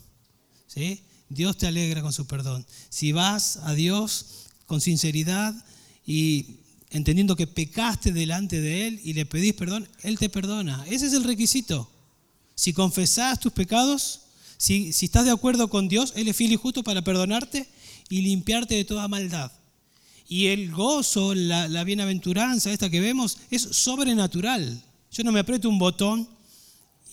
[0.67, 1.05] ¿sí?
[1.29, 2.67] Dios te alegra con su perdón.
[2.89, 5.55] Si vas a Dios con sinceridad
[6.07, 6.62] y
[6.93, 10.85] entendiendo que pecaste delante de Él y le pedís perdón, Él te perdona.
[10.89, 11.91] Ese es el requisito.
[12.55, 14.21] Si confesás tus pecados,
[14.59, 17.67] si, estás de acuerdo con Dios, Él es fiel y justo para perdonarte
[18.09, 19.51] y limpiarte de toda maldad.
[20.29, 24.83] Y el gozo, la, bienaventuranza, esta que vemos, es sobrenatural.
[25.11, 26.29] Yo no me aprieto un botón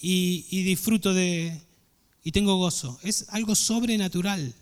[0.01, 1.59] y disfruto de,
[2.23, 2.99] y tengo gozo.
[3.03, 4.53] Es algo sobrenatural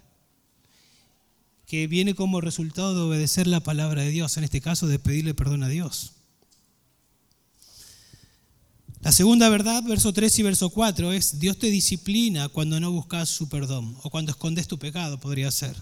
[1.67, 5.33] que viene como resultado de obedecer la palabra de Dios, en este caso de pedirle
[5.33, 6.13] perdón a Dios.
[9.01, 13.29] La segunda verdad, verso 3 y verso 4, es Dios te disciplina cuando no buscas
[13.29, 15.75] su perdón o cuando escondes tu pecado, podría ser.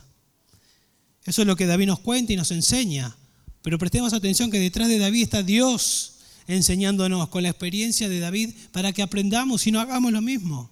[1.23, 3.15] Eso es lo que David nos cuenta y nos enseña.
[3.61, 6.13] Pero prestemos atención que detrás de David está Dios
[6.47, 10.69] enseñándonos con la experiencia de David para que aprendamos y no hagamos lo mismo.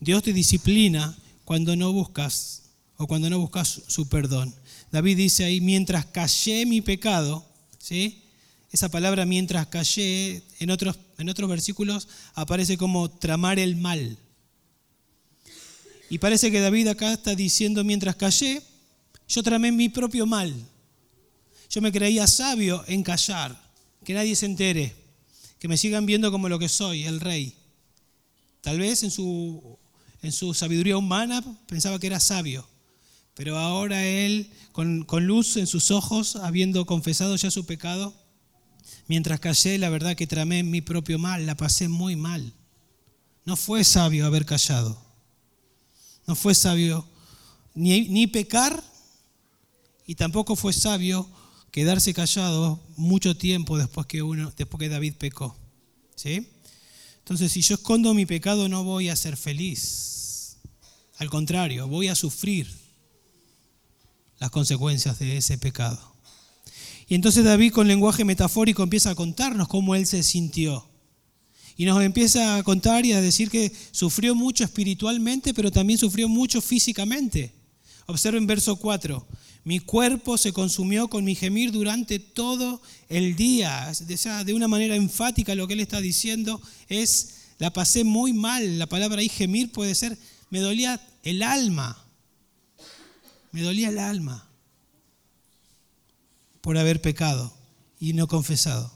[0.00, 2.65] Dios te disciplina cuando no buscas
[2.96, 4.54] o cuando no buscas su perdón.
[4.90, 7.44] David dice ahí, mientras callé mi pecado,
[7.78, 8.22] ¿sí?
[8.72, 14.18] Esa palabra mientras callé en otros, en otros versículos aparece como tramar el mal.
[16.08, 18.62] Y parece que David acá está diciendo, mientras callé,
[19.28, 20.54] yo tramé mi propio mal.
[21.68, 23.60] yo me creía sabio en callar,
[24.04, 24.94] que nadie se entere,
[25.58, 27.54] que me sigan viendo como lo que soy, el rey.
[28.60, 29.78] Tal vez en su,
[30.22, 32.66] en su sabiduría humana pensaba que era sabio,
[33.36, 38.14] pero ahora él, con, luz en sus ojos, habiendo confesado ya su pecado,
[39.08, 42.54] mientras callé, la verdad que tramé mi propio mal, la pasé muy mal.
[43.44, 44.98] No fue sabio haber callado.
[46.26, 47.06] No fue sabio
[47.74, 48.82] ni, ni pecar
[50.06, 51.28] y tampoco fue sabio
[51.70, 55.54] quedarse callado mucho tiempo después que, uno, después que David pecó.
[56.14, 56.48] ¿Sí?
[57.18, 60.56] Entonces, si yo escondo mi pecado, no voy a ser feliz.
[61.18, 62.85] Al contrario, voy a sufrir
[64.38, 66.16] las consecuencias de ese pecado.
[67.08, 70.88] Y entonces David con lenguaje metafórico empieza a contarnos cómo él se sintió.
[71.76, 76.28] Y nos empieza a contar y a decir que sufrió mucho espiritualmente, pero también sufrió
[76.28, 77.52] mucho físicamente.
[78.06, 79.26] Observen verso 4.
[79.64, 83.92] Mi cuerpo se consumió con mi gemir durante todo el día.
[84.44, 88.78] De una manera enfática lo que él está diciendo es, la pasé muy mal.
[88.78, 90.16] La palabra ahí gemir puede ser,
[90.50, 92.05] me dolía el alma.
[93.56, 94.46] Me dolía el alma
[96.60, 97.56] por haber pecado
[97.98, 98.92] y no confesado.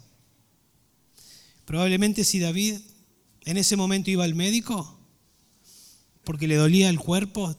[1.65, 2.79] Probablemente si David
[3.47, 5.01] en ese momento iba al médico
[6.25, 7.57] porque le dolía el cuerpo,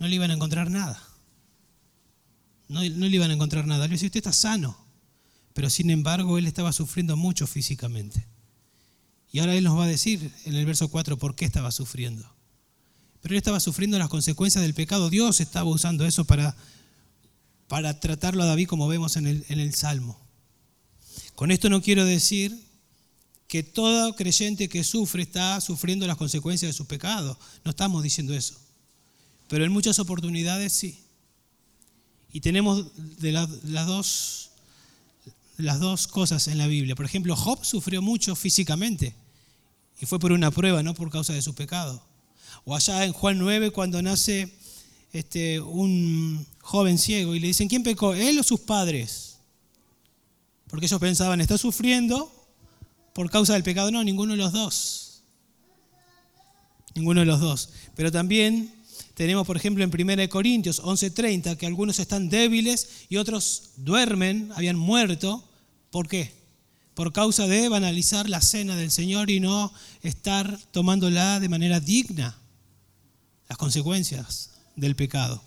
[0.00, 1.00] no le iban a encontrar nada.
[2.66, 3.86] No, le iban a encontrar nada.
[3.86, 4.76] Le decía, usted está sano.
[5.52, 8.26] Pero sin embargo, él estaba sufriendo mucho físicamente.
[9.30, 12.33] Y ahora él nos va a decir en el verso 4 por qué estaba sufriendo.
[13.24, 15.08] Pero él estaba sufriendo las consecuencias del pecado.
[15.08, 16.54] Dios estaba usando eso para,
[17.68, 20.20] para tratarlo a David como vemos en el, en el Salmo.
[21.34, 22.54] Con esto no quiero decir
[23.48, 27.38] que todo creyente que sufre está sufriendo las consecuencias de su pecado.
[27.64, 28.60] No estamos diciendo eso.
[29.48, 31.02] Pero en muchas oportunidades sí.
[32.30, 32.88] Y tenemos
[33.20, 34.50] de las, dos,
[35.56, 36.94] las dos cosas en la Biblia.
[36.94, 39.14] Por ejemplo, Job sufrió mucho físicamente
[39.98, 42.04] y fue por una prueba, no por causa de su pecado.
[42.64, 44.52] O allá en Juan 9, cuando nace
[45.12, 48.14] este, un joven ciego y le dicen, ¿quién pecó?
[48.14, 49.36] ¿Él o sus padres?
[50.68, 52.32] Porque ellos pensaban, está sufriendo
[53.12, 53.90] por causa del pecado.
[53.90, 55.22] No, ninguno de los dos.
[56.94, 57.70] Ninguno de los dos.
[57.94, 58.74] Pero también
[59.14, 64.76] tenemos, por ejemplo, en 1 Corintios 11:30 que algunos están débiles y otros duermen, habían
[64.76, 65.44] muerto.
[65.90, 66.32] ¿Por qué?
[66.94, 69.72] Por causa de banalizar la cena del Señor y no
[70.02, 72.36] estar tomándola de manera digna.
[73.48, 75.42] Las consecuencias del pecado.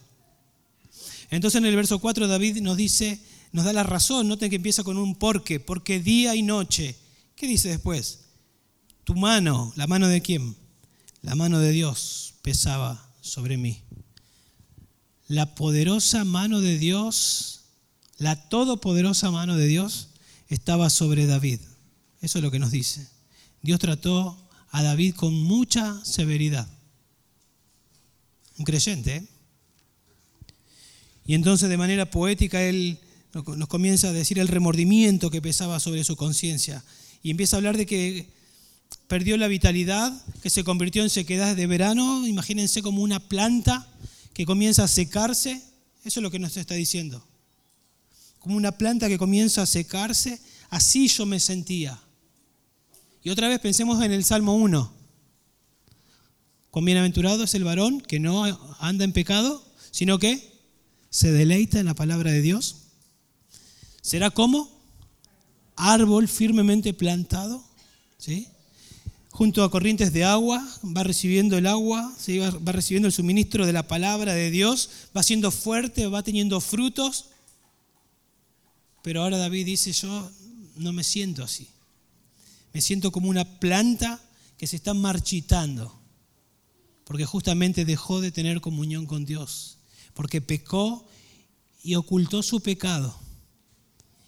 [1.30, 3.20] Entonces en el verso 4 David nos dice,
[3.52, 6.96] nos da la razón, noten que empieza con un porque, porque día y noche.
[7.36, 8.22] ¿Qué dice después?
[9.04, 10.56] Tu mano, ¿la mano de quién?
[11.22, 13.82] La mano de Dios pesaba sobre mí.
[15.28, 17.66] La poderosa mano de Dios,
[18.18, 20.10] la todopoderosa mano de Dios
[20.48, 21.60] estaba sobre David.
[22.22, 23.08] Eso es lo que nos dice.
[23.62, 24.38] Dios trató
[24.72, 26.68] a David con mucha severidad.
[28.58, 29.16] Un creyente.
[29.18, 29.24] ¿eh?
[31.26, 33.00] Y entonces de manera poética él
[33.34, 36.84] nos comienza a decir el remordimiento que pesaba sobre su conciencia.
[37.22, 38.30] Y empieza a hablar de que
[39.08, 42.26] perdió la vitalidad, que se convirtió en sequedad de verano.
[42.26, 43.88] Imagínense como una planta
[44.34, 45.62] que comienza a secarse.
[46.04, 47.26] Eso es lo que nos está diciendo.
[48.40, 50.40] Como una planta que comienza a secarse,
[50.70, 52.00] así yo me sentía.
[53.24, 54.97] Y otra vez pensemos en el Salmo 1.
[56.78, 58.46] Cuán bienaventurado es el varón que no
[58.78, 60.62] anda en pecado, sino que
[61.10, 62.84] se deleita en la palabra de Dios.
[64.04, 64.70] ¿Será como?
[65.76, 67.64] Árbol firmemente plantado.
[68.20, 68.50] ¿Sí?
[69.32, 70.64] junto a corrientes de agua,
[70.96, 72.14] va recibiendo el agua,
[72.68, 77.30] va recibiendo el suministro de la palabra de Dios, va siendo fuerte, va teniendo frutos.
[79.02, 80.30] Pero ahora David dice, yo
[80.76, 81.70] no me siento así.
[82.72, 84.22] Me siento como una planta
[84.60, 85.97] que se está marchitando,
[87.08, 89.78] porque justamente dejó de tener comunión con Dios,
[90.14, 91.08] porque pecó
[91.82, 93.18] y ocultó su pecado.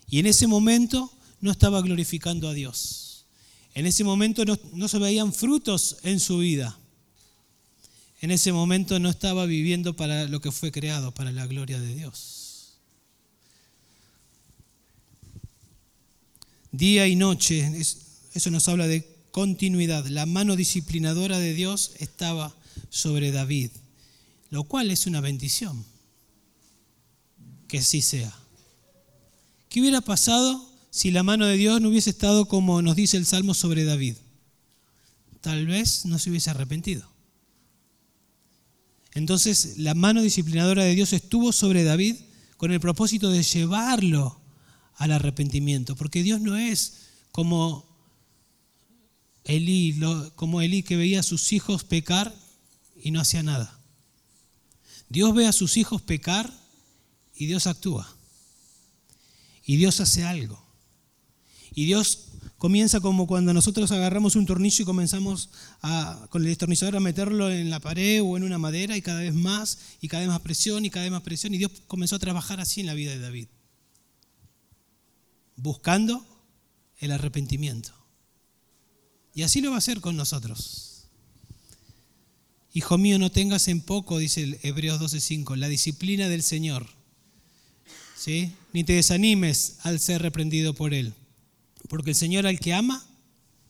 [0.09, 1.11] Y en ese momento
[1.41, 3.25] no estaba glorificando a Dios.
[3.73, 6.79] En ese momento no, se veían frutos en su vida.
[8.21, 11.93] En ese momento no estaba viviendo para lo que fue creado, para la gloria de
[11.93, 12.77] Dios.
[16.71, 17.69] Día y noche,
[18.33, 20.05] eso nos habla de continuidad.
[20.07, 22.55] La mano disciplinadora de Dios estaba
[22.89, 23.71] sobre David,
[24.49, 25.86] lo cual es una bendición.
[27.67, 28.36] Que así sea.
[29.69, 33.25] ¿Qué hubiera pasado si la mano de Dios no hubiese estado como nos dice el
[33.25, 34.15] Salmo sobre David.
[35.41, 37.10] Tal vez no se hubiese arrepentido.
[39.13, 42.15] Entonces la mano disciplinadora de Dios estuvo sobre David
[42.58, 44.39] con el propósito de llevarlo
[44.95, 46.93] al arrepentimiento, porque Dios no es
[47.32, 47.86] como
[49.45, 49.97] Elí,
[50.36, 52.36] como Elí que veía a sus hijos pecar
[53.01, 53.79] y no hacía nada.
[55.09, 56.53] Dios ve a sus hijos pecar
[57.35, 58.15] y Dios actúa.
[59.65, 60.63] Y Dios hace algo.
[61.73, 62.25] Y Dios
[62.57, 65.49] comienza como cuando nosotros agarramos un tornillo y comenzamos
[66.29, 69.33] con el destornillador a meterlo en la pared o en una madera y cada vez
[69.33, 71.53] más y cada vez más presión y cada vez más presión.
[71.53, 73.47] Y Dios comenzó a trabajar así en la vida de David,
[75.55, 76.25] buscando
[76.97, 77.93] el arrepentimiento.
[79.33, 80.98] Y así lo va a hacer con nosotros.
[82.73, 86.88] Hijo mío, no tengas en poco, dice el Hebreos 12:5, la disciplina del Señor.
[88.15, 88.51] ¿Sí?
[88.73, 91.13] Ni te desanimes al ser reprendido por Él.
[91.88, 93.05] Porque el Señor al que ama,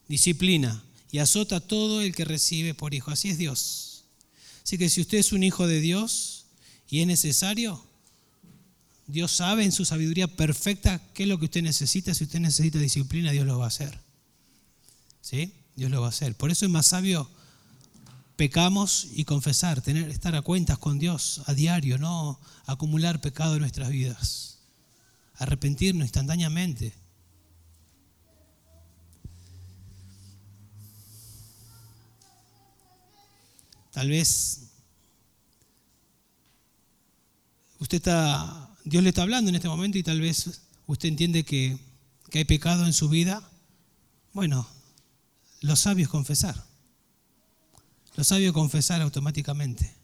[0.08, 3.12] disciplina y azota todo el que recibe por hijo.
[3.12, 4.04] Así es Dios.
[4.64, 6.46] Así que si usted es un hijo de Dios
[6.90, 7.84] y es necesario,
[9.08, 12.14] Dios sabe en su sabiduría perfecta qué es lo que usted necesita.
[12.14, 13.98] Si usted necesita disciplina, Dios lo va a hacer.
[15.22, 15.54] ¿Sí?
[15.76, 16.36] Dios lo va a hacer.
[16.36, 17.30] Por eso es más sabio
[18.40, 23.60] pecamos y confesar, tener, estar a cuentas con Dios a diario, no acumular pecado en
[23.60, 24.60] nuestras vidas.
[25.36, 26.94] Arrepentirnos instantáneamente.
[33.92, 34.70] Tal vez
[37.80, 41.78] usted está, Dios le está hablando en este momento y tal vez usted entiende que,
[42.30, 43.44] que hay pecado en su vida.
[44.32, 44.66] Bueno,
[45.60, 46.69] lo sabio es confesar.
[48.20, 49.96] Lo sabio es confesar automáticamente.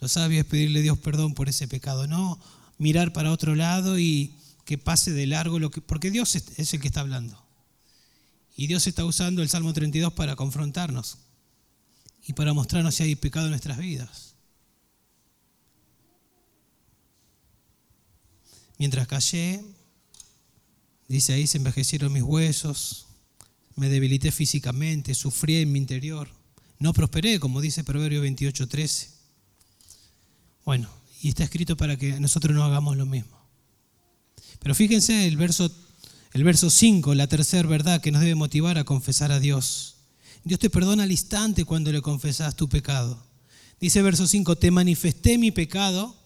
[0.00, 2.40] Lo sabio es pedirle a Dios perdón por ese pecado, no
[2.78, 4.32] mirar para otro lado y
[4.64, 7.38] que pase de largo lo que porque Dios es el que está hablando.
[8.56, 11.18] Y Dios está usando el Salmo 32 para confrontarnos
[12.26, 14.32] y para mostrarnos si hay pecado en nuestras vidas.
[18.78, 19.62] Mientras callé,
[21.06, 23.08] dice ahí, se envejecieron mis huesos,
[23.76, 26.30] me debilité físicamente, sufrí en mi interior,
[26.78, 29.08] no prosperé, como dice Proverbio 28:13.
[30.64, 30.88] Bueno,
[31.20, 33.38] y está escrito para que nosotros no hagamos lo mismo.
[34.60, 35.70] Pero fíjense el verso,
[36.32, 39.96] el verso 5, la tercera verdad que nos debe motivar a confesar a Dios.
[40.44, 43.22] Dios te perdona al instante cuando le confesas tu pecado.
[43.80, 46.16] Dice verso 5, te manifesté mi pecado,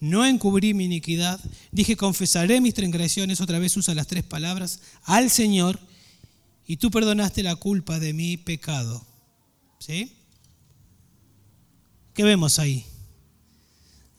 [0.00, 1.40] no encubrí mi iniquidad,
[1.72, 5.78] dije confesaré mis transgresiones, otra vez usa las tres palabras, al Señor,
[6.66, 9.04] y tú perdonaste la culpa de mi pecado.
[9.80, 10.12] ¿Sí?
[12.14, 12.86] ¿Qué vemos ahí?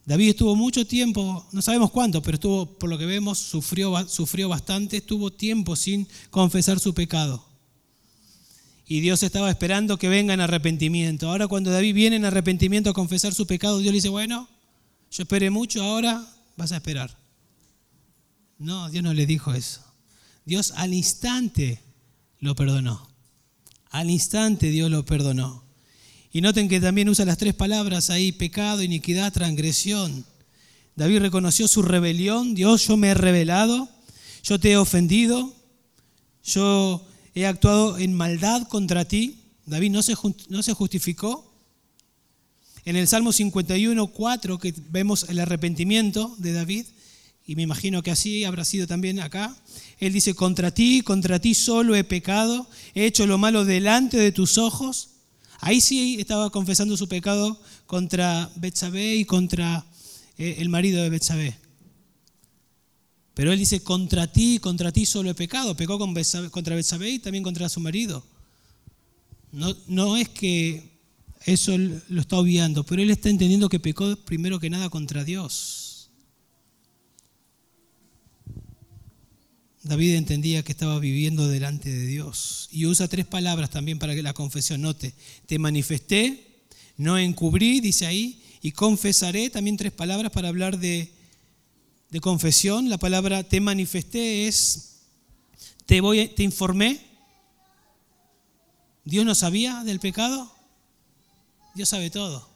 [0.06, 4.50] David estuvo mucho tiempo, no sabemos cuánto, pero estuvo, por lo que vemos, sufrió, sufrió
[4.50, 7.46] bastante, estuvo tiempo sin confesar su pecado
[8.92, 11.30] y Dios estaba esperando que venga en arrepentimiento.
[11.30, 14.50] Ahora cuando David viene en arrepentimiento a confesar su pecado, Dios le dice, bueno,
[15.10, 16.22] yo esperé mucho, ahora
[16.58, 17.18] vas a esperar.
[18.58, 19.82] No, Dios no le dijo eso.
[20.44, 21.82] Dios al instante
[22.40, 23.08] lo perdonó.
[23.92, 25.64] Al instante Dios lo perdonó.
[26.32, 30.26] Y noten que también usa las tres palabras ahí, pecado, iniquidad, transgresión.
[30.96, 33.90] David reconoció su rebelión, Dios, yo me he rebelado,
[34.44, 35.54] yo te he ofendido,
[36.44, 39.40] yo he actuado en maldad contra ti.
[39.66, 40.16] David no se,
[40.50, 41.52] no se justificó.
[42.86, 46.86] En el Salmo 51, 4, que vemos el arrepentimiento de David,
[47.46, 49.56] y me imagino que así habrá sido también acá,
[50.00, 54.32] él dice, contra ti, contra ti solo he pecado, he hecho lo malo delante de
[54.32, 55.10] tus ojos.
[55.60, 59.86] Ahí sí estaba confesando su pecado contra Betsabé y contra
[60.38, 61.56] eh, el marido de Betsabé.
[63.34, 65.76] Pero él dice, contra ti, contra ti solo he pecado.
[65.76, 68.24] Pecó contra Betsabé y también contra su marido.
[69.52, 70.92] No, no es que
[71.46, 75.81] eso lo está obviando, pero él está entendiendo que pecó primero que nada contra Dios.
[79.84, 82.70] David entendía que estaba viviendo delante de Dios.
[82.72, 85.14] Y usa tres palabras también para que la confesión note.
[85.46, 86.64] Te manifesté,
[86.98, 91.12] no encubrí, dice ahí, y confesaré, también tres palabras para hablar de
[92.12, 95.00] de confesión, la palabra te manifesté es,
[95.86, 97.00] te, voy, te informé.
[99.06, 100.54] ¿Dios no sabía del pecado?
[101.74, 102.50] Dios sabe todo.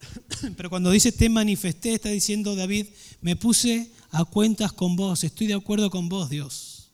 [0.56, 2.86] Pero cuando dice te manifesté, está diciendo David,
[3.20, 6.90] me puse a cuentas con vos, estoy de acuerdo con vos, Dios.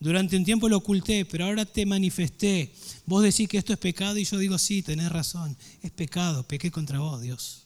[0.00, 2.74] Durante un tiempo lo oculté, pero ahora te manifesté.
[3.06, 6.70] Vos decís que esto es pecado y yo digo, sí, tenés razón, es pecado, pequé
[6.70, 7.62] contra vos, Dios.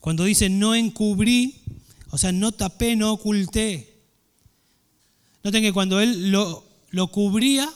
[0.00, 1.60] Cuando dice no encubrí,
[2.10, 4.02] o sea, no tapé, no oculté.
[5.42, 7.72] Noten que cuando él lo, lo cubría,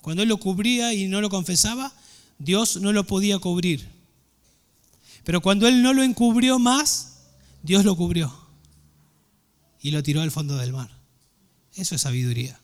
[0.00, 1.92] cuando él lo cubría y no lo confesaba,
[2.38, 3.91] Dios no lo podía cubrir.
[5.24, 7.20] Pero cuando él no lo encubrió más,
[7.62, 8.32] Dios lo cubrió
[9.80, 10.90] y lo tiró al fondo del mar.
[11.74, 12.60] Eso es sabiduría.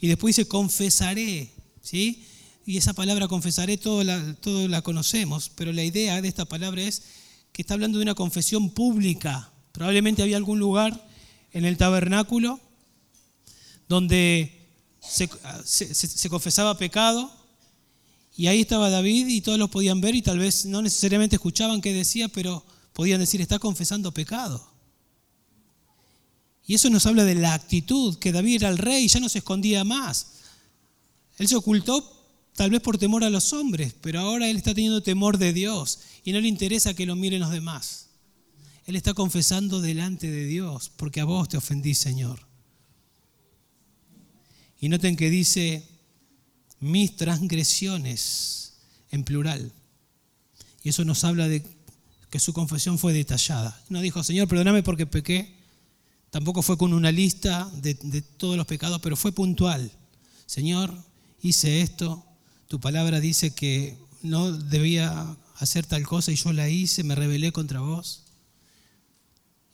[0.00, 2.24] Y después dice, confesaré, ¿sí?
[2.64, 7.02] Y esa palabra confesaré, todo la, la conocemos, pero la idea de esta palabra es
[7.52, 9.50] que está hablando de una confesión pública.
[9.72, 11.08] Probablemente había algún lugar
[11.52, 12.60] en el tabernáculo
[13.88, 14.68] donde
[15.00, 17.37] se confesaba pecado
[18.38, 21.80] y ahí estaba David y todos lo podían ver y tal vez no necesariamente escuchaban
[21.80, 24.64] qué decía, pero podían decir, está confesando pecado.
[26.64, 29.38] Y eso nos habla de la actitud, que David era el rey, ya no se
[29.38, 30.34] escondía más.
[31.36, 35.02] Él se ocultó tal vez por temor a los hombres, pero ahora él está teniendo
[35.02, 38.10] temor de Dios y no le interesa que lo miren los demás.
[38.86, 42.46] Él está confesando delante de Dios, porque a vos te ofendí, Señor.
[44.78, 45.97] Y noten que dice,
[46.80, 48.74] mis transgresiones
[49.10, 49.72] en plural.
[50.82, 51.64] Y eso nos habla de
[52.30, 53.80] que su confesión fue detallada.
[53.88, 55.56] No dijo, Señor, perdóname porque pequé.
[56.30, 59.90] Tampoco fue con una lista de, de, todos los pecados, pero fue puntual.
[60.46, 60.94] Señor,
[61.40, 62.24] hice esto.
[62.68, 67.52] Tu palabra dice que no debía hacer tal cosa y yo la hice, me rebelé
[67.52, 68.24] contra vos.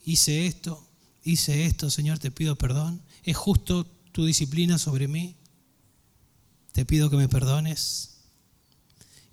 [0.05, 0.87] Hice esto,
[1.25, 3.03] hice esto, Señor, te pido perdón.
[3.25, 5.35] ¿Es justo tu disciplina sobre mí?
[6.75, 8.17] Te pido que me perdones.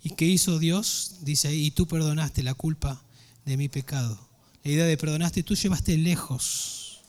[0.04, 1.16] ¿Y qué hizo Dios?
[1.22, 3.02] Dice, y tú perdonaste la culpa
[3.44, 4.16] de mi pecado.
[4.62, 7.02] La idea de perdonaste, tú llevaste lejos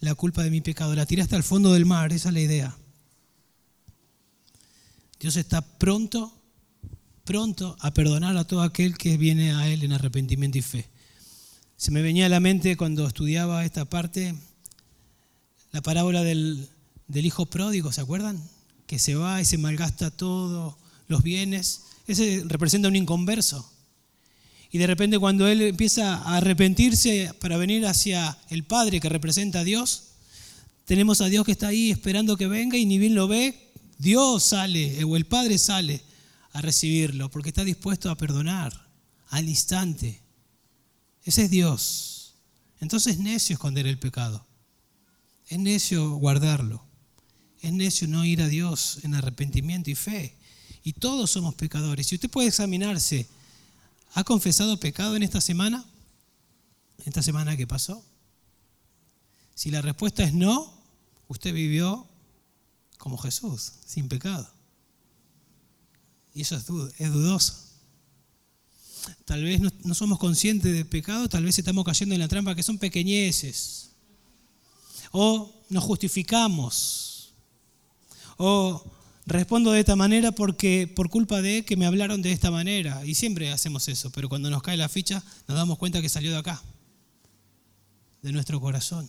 [0.00, 2.76] la culpa de mi pecado, la tiraste al fondo del mar, esa es la idea.
[5.18, 6.38] Dios está pronto,
[7.24, 10.86] pronto a perdonar a todo aquel que viene a Él en arrepentimiento y fe.
[11.78, 14.34] Se me venía a la mente cuando estudiaba esta parte
[15.72, 16.68] la parábola del,
[17.06, 18.38] del hijo pródigo, ¿se acuerdan?
[18.88, 20.74] Que se va y se malgasta todos
[21.06, 21.82] los bienes.
[22.06, 23.70] Ese representa un inconverso.
[24.72, 29.60] Y de repente cuando él empieza a arrepentirse para venir hacia el Padre que representa
[29.60, 30.04] a Dios,
[30.86, 34.42] tenemos a Dios que está ahí esperando que venga y ni bien lo ve, Dios
[34.42, 36.02] sale o el Padre sale
[36.52, 38.88] a recibirlo porque está dispuesto a perdonar
[39.28, 40.22] al instante.
[41.24, 42.34] Ese es Dios.
[42.80, 44.46] Entonces es necio esconder el pecado.
[45.48, 46.87] Es necio guardarlo.
[47.60, 50.36] Es necio no ir a Dios en arrepentimiento y fe.
[50.84, 52.06] Y todos somos pecadores.
[52.06, 53.26] Si usted puede examinarse,
[54.14, 55.84] ¿ha confesado pecado en esta semana?
[57.04, 58.04] ¿Esta semana que pasó?
[59.54, 60.72] Si la respuesta es no,
[61.26, 62.06] usted vivió
[62.96, 64.48] como Jesús, sin pecado.
[66.34, 67.54] Y eso es, dudoso.
[69.24, 72.54] Tal vez no, no somos conscientes del pecado, tal vez estamos cayendo en la trampa
[72.54, 73.90] que son pequeñeces.
[75.10, 77.07] O nos justificamos
[78.38, 78.82] o
[79.26, 83.04] respondo de esta manera porque por culpa de que me hablaron de esta manera.
[83.04, 86.30] Y siempre hacemos eso, pero cuando nos cae la ficha nos damos cuenta que salió
[86.30, 86.62] de acá,
[88.22, 89.08] de nuestro corazón.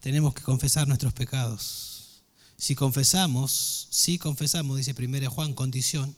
[0.00, 2.22] Tenemos que confesar nuestros pecados.
[2.56, 6.14] Si confesamos, si confesamos, dice 1 Juan, condición,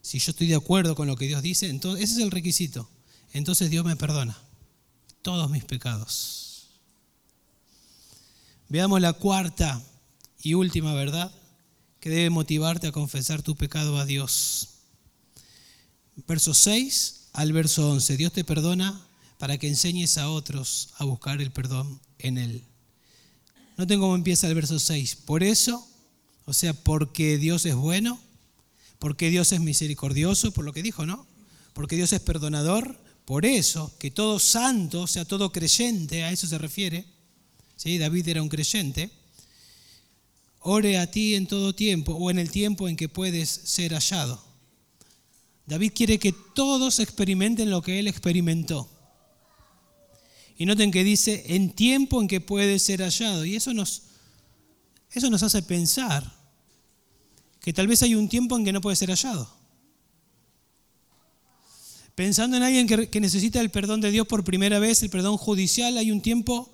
[0.00, 2.88] si yo estoy de acuerdo con lo que Dios dice, entonces ese es el requisito.
[3.32, 4.36] Entonces Dios me perdona
[5.22, 6.41] todos mis pecados.
[8.72, 9.82] Veamos la cuarta
[10.42, 11.30] y última verdad
[12.00, 14.68] que debe motivarte a confesar tu pecado a Dios.
[16.26, 18.16] Verso 6 al verso 11.
[18.16, 18.98] Dios te perdona
[19.36, 22.64] para que enseñes a otros a buscar el perdón en Él.
[23.76, 25.16] No tengo cómo empieza el verso 6.
[25.16, 25.86] Por eso,
[26.46, 28.18] o sea, porque Dios es bueno,
[28.98, 31.26] porque Dios es misericordioso, por lo que dijo, ¿no?
[31.74, 36.46] Porque Dios es perdonador, por eso, que todo santo, o sea, todo creyente, a eso
[36.46, 37.11] se refiere,
[37.84, 39.10] David era un creyente,
[40.60, 44.42] ore a ti en todo tiempo o en el tiempo en que puedes ser hallado.
[45.66, 48.88] David quiere que todos experimenten lo que él experimentó.
[50.56, 53.44] Y noten que dice, en tiempo en que puede ser hallado.
[53.44, 54.02] Y eso nos,
[55.10, 56.32] eso nos hace pensar
[57.60, 59.52] que tal vez hay un tiempo en que no puede ser hallado.
[62.14, 65.36] Pensando en alguien que, que necesita el perdón de Dios por primera vez, el perdón
[65.36, 66.71] judicial, hay un tiempo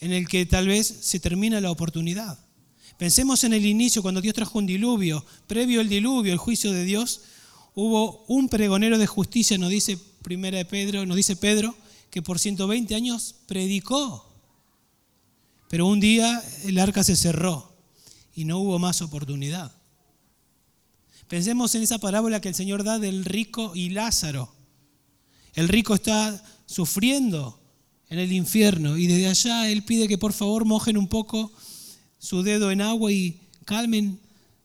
[0.00, 2.38] en el que tal vez se termina la oportunidad.
[2.98, 6.84] Pensemos en el inicio, cuando Dios trajo un diluvio, previo al diluvio, el juicio de
[6.84, 7.22] Dios,
[7.74, 11.76] hubo un pregonero de justicia, nos dice primera de Pedro, nos dice Pedro,
[12.10, 14.28] que por 120 años predicó.
[15.68, 17.72] Pero un día el arca se cerró
[18.34, 19.72] y no hubo más oportunidad.
[21.28, 24.52] Pensemos en esa parábola que el Señor da del rico y Lázaro.
[25.54, 27.57] El rico está sufriendo
[28.10, 28.96] en el infierno.
[28.96, 31.52] Y desde allá Él pide que por favor mojen un poco
[32.18, 34.18] su dedo en agua y calmen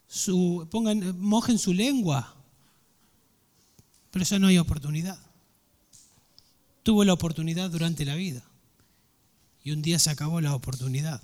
[0.08, 2.36] su, pongan, mojen su lengua.
[4.12, 5.20] Pero ya no hay oportunidad.
[6.84, 8.44] tuvo la oportunidad durante la vida.
[9.64, 11.22] Y un día se acabó la oportunidad.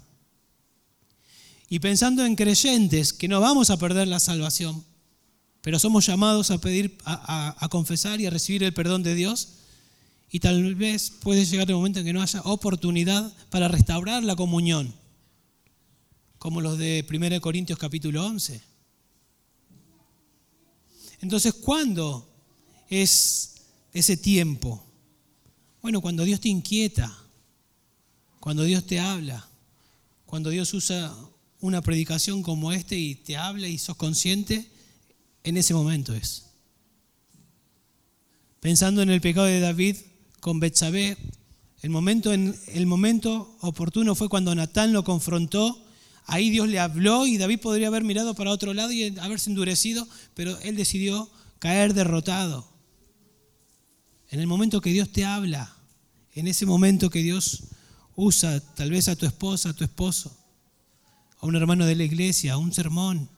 [1.69, 4.83] Y pensando en creyentes que no vamos a perder la salvación,
[5.61, 9.58] pero somos llamados a pedir, a, confesar y a recibir el perdón de Dios,
[10.31, 14.35] y tal vez puede llegar el momento en que no haya oportunidad para restaurar la
[14.35, 14.93] comunión,
[16.37, 18.61] como los de 1 Corintios capítulo 11.
[21.21, 22.29] Entonces, ¿cuándo
[22.89, 23.55] es
[23.91, 24.83] ese tiempo?
[25.81, 27.15] Bueno, cuando Dios te inquieta,
[28.39, 29.47] cuando Dios te habla,
[30.25, 31.15] cuando Dios usa
[31.59, 34.69] una predicación como esta y te habla y sos consciente,
[35.43, 36.45] en ese momento es.
[38.59, 39.95] Pensando en el pecado de David
[40.39, 41.17] con Betsabé,
[41.81, 45.85] el momento, el momento oportuno fue cuando Natán lo confrontó.
[46.25, 50.07] Ahí Dios le habló y David podría haber mirado para otro lado y haberse endurecido,
[50.33, 51.29] pero él decidió
[51.59, 52.67] caer derrotado.
[54.29, 55.73] En el momento que Dios te habla,
[56.35, 57.63] en ese momento que Dios
[58.15, 60.35] usa tal vez a tu esposa, a tu esposo,
[61.39, 63.29] a un hermano de la iglesia, a un sermón.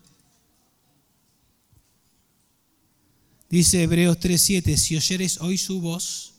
[3.50, 6.31] Dice Hebreos 3:7, si oyeres hoy su voz,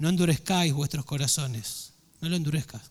[0.00, 1.92] no endurezcáis vuestros corazones,
[2.22, 2.90] no lo endurezcas.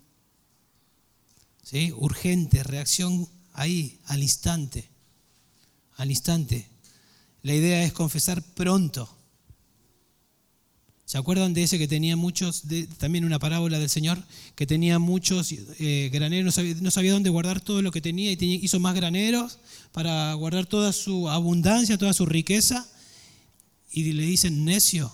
[1.64, 1.92] ¿Sí?
[1.98, 4.88] Urgente, reacción ahí, al instante,
[5.98, 6.70] al instante.
[7.42, 9.10] La idea es confesar pronto.
[11.06, 12.66] ¿Se acuerdan de ese que tenía muchos,
[13.00, 17.82] también una parábola del Señor, que tenía muchos eh, graneros, no sabía, dónde guardar todo
[17.82, 19.58] lo que tenía y hizo más graneros
[19.94, 22.88] para guardar toda su abundancia, toda su riqueza?
[23.90, 25.12] Y le dicen, necio,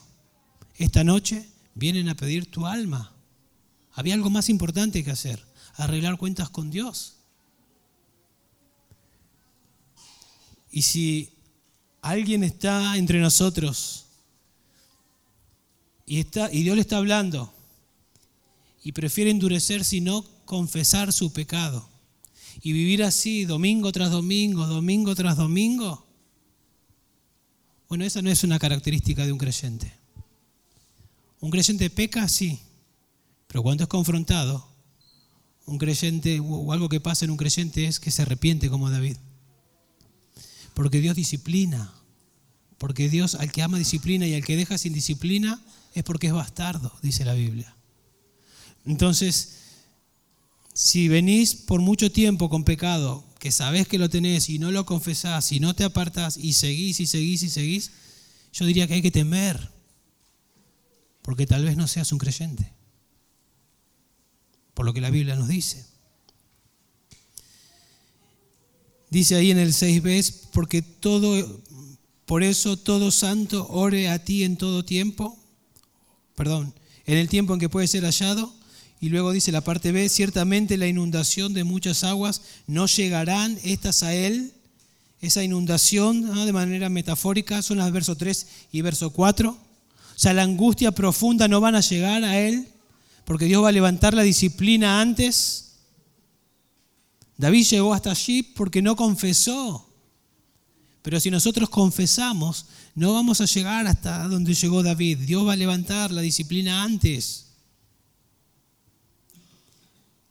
[0.77, 3.13] esta noche vienen a pedir tu alma.
[3.93, 5.45] Había algo más importante que hacer,
[5.75, 7.17] arreglar cuentas con Dios.
[10.71, 11.29] Y si
[12.01, 14.05] alguien está entre nosotros,
[16.05, 17.51] y, está, y Dios le está hablando
[18.83, 21.89] y prefiere endurecer sino confesar su pecado
[22.61, 26.05] y vivir así domingo tras domingo, domingo tras domingo,
[27.87, 30.04] bueno, esa no es una característica de un creyente.
[31.45, 32.59] Un creyente peca, sí,
[33.45, 34.67] pero cuando es confrontado,
[35.67, 39.17] un creyente o algo que pasa en un creyente es que se arrepiente como David.
[40.73, 41.93] Porque Dios disciplina,
[42.79, 46.33] porque Dios al que ama disciplina y al que deja sin disciplina, es porque es
[46.33, 47.75] bastardo, dice la Biblia.
[48.83, 49.57] Entonces,
[50.73, 54.87] si venís por mucho tiempo con pecado, que sabés que lo tenés y no lo
[54.87, 57.91] confesás y no te apartás y seguís y seguís y seguís,
[58.51, 59.74] yo diría que hay que temer,
[61.25, 62.71] porque tal vez no seas un creyente,
[64.73, 65.85] por lo que la Biblia nos dice.
[69.09, 71.61] Dice ahí en el 6b, porque todo,
[72.25, 75.41] por eso todo santo ore a ti en todo tiempo
[76.35, 76.73] perdón,
[77.05, 78.53] en el tiempo en que puede ser hallado.
[79.01, 84.03] Y luego dice la parte B, ciertamente la inundación de muchas aguas no llegarán estas
[84.03, 84.53] a él.
[85.21, 89.57] Esa inundación de manera metafórica son las versos 3 y verso 4.
[90.15, 92.69] O sea, la angustia profunda no van a llegar a él
[93.25, 95.73] porque Dios va a levantar la disciplina antes.
[97.37, 99.89] David llegó hasta allí porque no confesó.
[101.01, 105.19] Pero si nosotros confesamos, no vamos a llegar hasta donde llegó David.
[105.19, 107.45] Dios va a levantar la disciplina antes.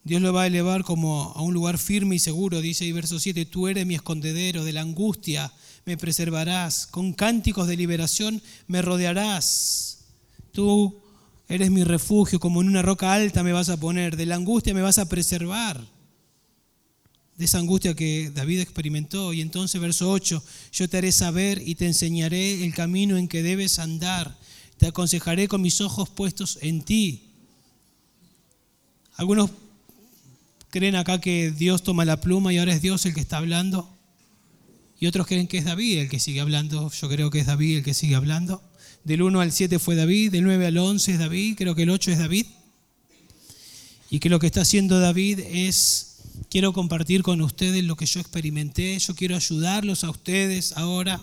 [0.03, 3.19] Dios lo va a elevar como a un lugar firme y seguro, dice ahí verso
[3.19, 5.51] 7, tú eres mi escondedero, de la angustia
[5.85, 9.99] me preservarás, con cánticos de liberación me rodearás.
[10.53, 11.01] Tú
[11.49, 14.75] eres mi refugio, como en una roca alta me vas a poner, de la angustia
[14.75, 15.95] me vas a preservar
[17.37, 19.33] de esa angustia que David experimentó.
[19.33, 23.43] Y entonces, verso 8, yo te haré saber y te enseñaré el camino en que
[23.43, 24.37] debes andar.
[24.79, 27.31] Te aconsejaré con mis ojos puestos en ti.
[29.17, 29.51] Algunos
[30.71, 33.89] creen acá que Dios toma la pluma y ahora es Dios el que está hablando.
[35.05, 36.91] Y otros creen que es David el que sigue hablando.
[36.91, 38.63] Yo creo que es David el que sigue hablando.
[39.05, 41.91] Del 1 al 7 fue David, del 9 al 11 es David, creo que el
[41.91, 42.47] 8 es David.
[44.09, 48.19] Y que lo que está haciendo David es quiero compartir con ustedes lo que yo
[48.19, 51.23] experimenté, yo quiero ayudarlos a ustedes ahora,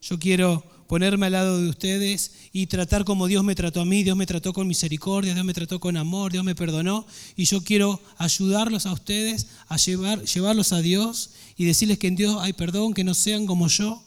[0.00, 4.02] yo quiero ponerme al lado de ustedes y tratar como Dios me trató a mí,
[4.02, 7.62] Dios me trató con misericordia, Dios me trató con amor, Dios me perdonó y yo
[7.62, 12.54] quiero ayudarlos a ustedes a llevar, llevarlos a Dios y decirles que en Dios hay
[12.54, 14.02] perdón, que no sean como yo,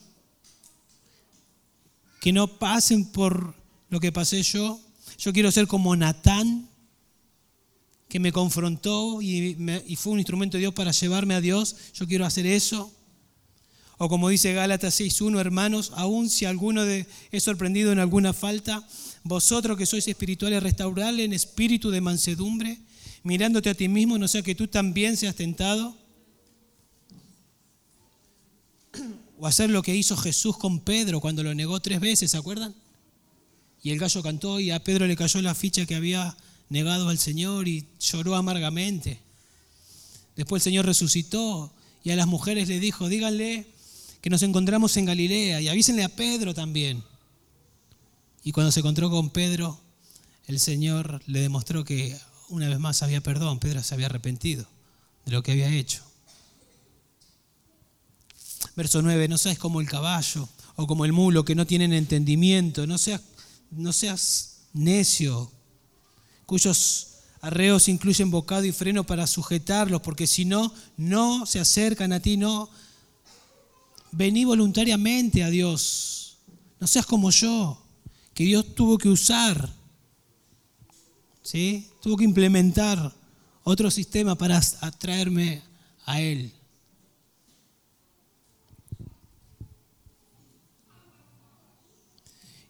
[2.19, 3.53] que no pasen por
[3.89, 4.79] lo que pasé yo.
[5.19, 6.67] Yo quiero ser como Natán,
[8.09, 9.55] que me confrontó y,
[9.95, 12.91] fue un instrumento de Dios para llevarme a Dios, yo quiero hacer eso.
[14.03, 18.83] O como dice Gálatas 6.1, hermanos, aun si alguno de, es sorprendido en alguna falta,
[19.23, 22.79] vosotros que sois espirituales, restaurarle en espíritu de mansedumbre,
[23.21, 25.95] mirándote a ti mismo, no sea que tú también seas tentado.
[29.37, 32.73] O hacer lo que hizo Jesús con Pedro cuando lo negó tres veces, ¿se acuerdan?
[33.83, 36.35] Y el gallo cantó y a Pedro le cayó la ficha que había
[36.69, 39.19] negado al Señor y lloró amargamente.
[40.35, 41.71] Después el Señor resucitó
[42.03, 43.67] y a las mujeres le dijo, díganle
[44.21, 47.03] que nos encontramos en Galilea y avísenle a Pedro también.
[48.43, 49.79] Y cuando se encontró con Pedro,
[50.47, 52.17] el Señor le demostró que
[52.49, 54.67] una vez más había perdón, Pedro se había arrepentido
[55.25, 56.01] de lo que había hecho.
[58.75, 62.87] Verso 9, no seas como el caballo o como el mulo que no tienen entendimiento,
[62.87, 63.21] no seas,
[63.71, 65.51] no seas necio,
[66.45, 67.07] cuyos
[67.41, 72.37] arreos incluyen bocado y freno para sujetarlos, porque si no, no se acercan a ti,
[72.37, 72.69] no.
[74.11, 76.37] Vení voluntariamente a Dios,
[76.79, 77.81] no seas como yo,
[78.33, 79.73] que Dios tuvo que usar,
[81.41, 81.87] ¿sí?
[82.01, 83.13] tuvo que implementar
[83.63, 85.61] otro sistema para atraerme
[86.05, 86.51] a Él.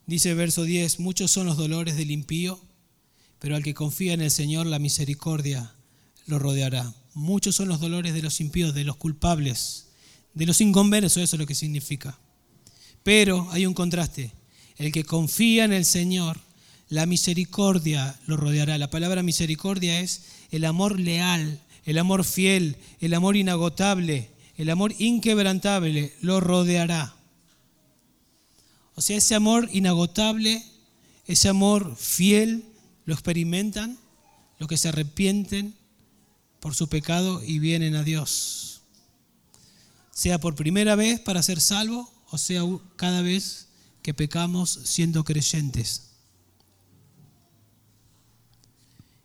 [0.05, 2.59] Dice verso 10, muchos son los dolores del impío,
[3.39, 5.73] pero al que confía en el Señor la misericordia
[6.25, 6.93] lo rodeará.
[7.13, 9.90] Muchos son los dolores de los impíos, de los culpables,
[10.33, 12.17] de los inconversos, eso es lo que significa.
[13.03, 14.31] Pero hay un contraste.
[14.77, 16.39] El que confía en el Señor,
[16.89, 18.77] la misericordia lo rodeará.
[18.77, 24.93] La palabra misericordia es el amor leal, el amor fiel, el amor inagotable, el amor
[24.99, 27.15] inquebrantable, lo rodeará.
[28.95, 30.63] O sea, ese amor inagotable,
[31.25, 32.65] ese amor fiel,
[33.05, 33.97] lo experimentan
[34.59, 35.73] los que se arrepienten
[36.59, 38.70] por su pecado y vienen a Dios.
[40.11, 42.63] Sea por primera vez para ser salvo o sea
[42.95, 43.67] cada vez
[44.01, 46.11] que pecamos siendo creyentes.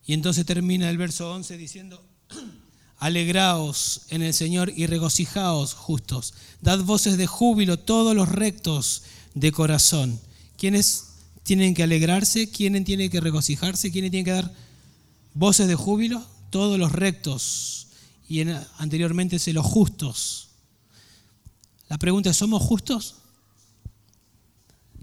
[0.07, 2.05] Y entonces termina el verso 11 diciendo,
[2.99, 9.03] alegraos en el Señor y regocijaos justos, dad voces de júbilo todos los rectos
[9.35, 10.21] de corazón.
[10.57, 11.07] ¿Quiénes
[11.43, 12.51] tienen que alegrarse?
[12.51, 13.91] ¿Quiénes tienen que regocijarse?
[13.91, 14.53] ¿Quiénes tienen que dar
[15.35, 16.25] voces de júbilo?
[16.51, 17.89] Todos los rectos
[18.29, 18.41] y
[18.79, 20.46] anteriormente se los justos.
[21.89, 23.17] La pregunta es, ¿somos justos?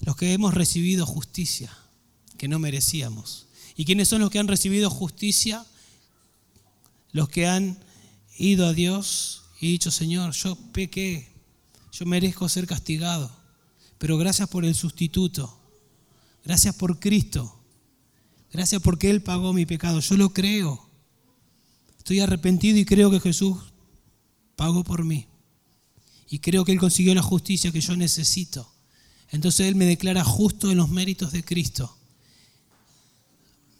[0.05, 1.75] los que hemos recibido justicia
[2.37, 3.47] que no merecíamos.
[3.75, 5.65] ¿Y quiénes son los que han recibido justicia?
[7.11, 7.77] Los que han
[8.37, 11.31] ido a Dios y dicho, Señor, yo pequé,
[11.91, 13.31] yo merezco ser castigado,
[13.97, 15.57] pero gracias por el sustituto,
[16.43, 17.55] gracias por Cristo,
[18.51, 20.89] gracias porque Él pagó mi pecado, yo lo creo.
[21.97, 23.57] Estoy arrepentido y creo que Jesús
[24.57, 25.27] pagó por mí.
[26.33, 28.67] Y creo que Él consiguió la justicia que yo necesito.
[29.29, 31.95] Entonces Él me declara justo en los méritos de Cristo.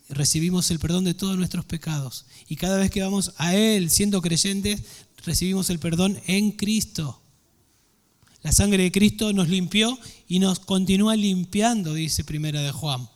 [0.07, 2.27] Recibimos el perdón de todos nuestros pecados.
[2.47, 4.83] Y cada vez que vamos a Él siendo creyentes,
[5.25, 7.19] recibimos el perdón en Cristo.
[8.43, 9.97] La sangre de Cristo nos limpió
[10.27, 13.09] y nos continúa limpiando, dice Primera de Juan.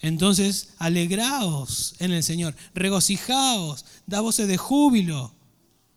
[0.00, 5.32] Entonces, alegraos en el Señor, regocijaos, da voces de júbilo,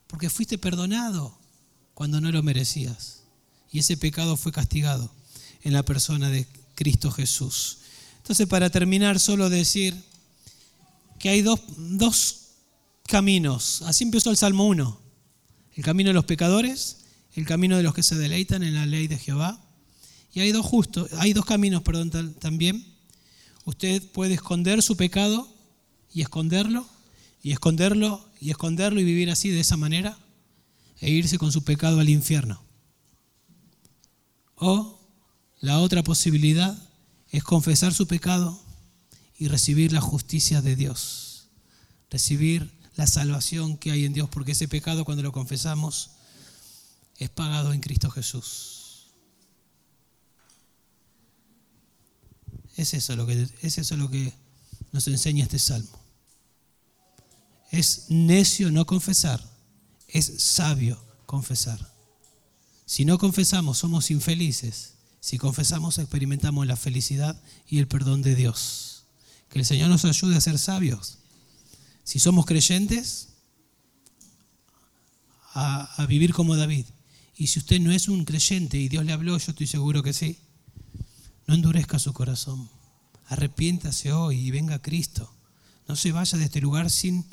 [0.07, 1.38] porque fuiste perdonado
[1.99, 3.23] cuando no lo merecías.
[3.73, 5.11] Y ese pecado fue castigado
[5.63, 7.79] en la persona de Cristo Jesús.
[8.19, 10.01] Entonces, para terminar, solo decir
[11.19, 11.59] que hay dos,
[13.05, 13.81] caminos.
[13.81, 14.97] Así empezó el Salmo 1.
[15.75, 16.99] El camino de los pecadores,
[17.33, 19.61] el camino de los que se deleitan en la ley de Jehová.
[20.33, 22.85] Y hay dos justos, hay dos caminos, perdón, también.
[23.65, 25.53] Usted puede esconder su pecado
[26.13, 26.87] y esconderlo,
[27.43, 30.17] y esconderlo y esconderlo y vivir así de esa manera,
[30.99, 32.61] e irse con su pecado al infierno.
[34.55, 34.99] O
[35.59, 36.77] la otra posibilidad
[37.29, 38.59] es confesar su pecado
[39.37, 41.47] y recibir la justicia de Dios.
[42.09, 46.11] Recibir la salvación que hay en Dios, porque ese pecado cuando lo confesamos
[47.17, 49.07] es pagado en Cristo Jesús.
[52.75, 54.33] Es eso lo que, es eso lo que
[54.91, 55.99] nos enseña este salmo.
[57.71, 59.43] Es necio no confesar,
[60.10, 61.93] es sabio confesar.
[62.86, 64.95] Si no confesamos, somos infelices.
[65.20, 69.05] Si confesamos, experimentamos la felicidad y el perdón de Dios.
[69.49, 71.20] Que el Señor nos ayude a ser sabios.
[72.03, 73.30] Si somos creyentes,
[75.53, 76.86] a, vivir como David.
[77.36, 80.14] Y si usted no es un creyente y Dios le habló, yo estoy seguro que
[80.14, 80.39] sí,
[81.47, 82.70] no endurezca su corazón.
[83.28, 85.34] Arrepiéntase hoy y venga a Cristo.
[85.88, 87.26] No se vaya de este lugar sin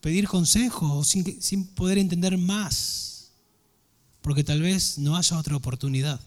[0.00, 3.08] pedir consejo o sin, sin poder entender más
[4.28, 6.20] porque tal vez no haya otra oportunidad.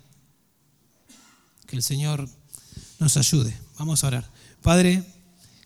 [1.68, 2.28] Que el Señor
[2.98, 3.56] nos ayude.
[3.78, 4.32] Vamos a orar.
[4.64, 5.04] Padre,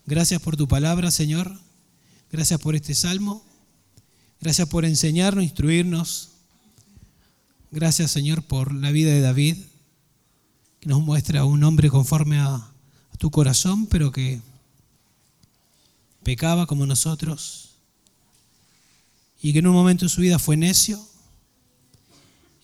[0.06, 1.58] gracias por tu palabra, Señor.
[2.30, 3.42] Gracias por este salmo.
[4.42, 6.32] Gracias por enseñarnos, instruirnos.
[7.72, 9.56] Gracias, Señor, por la vida de David,
[10.82, 12.70] que nos muestra un hombre conforme a,
[13.18, 14.42] tu corazón, pero que
[16.22, 17.65] pecaba como nosotros
[19.42, 21.00] y que en un momento de su vida fue necio.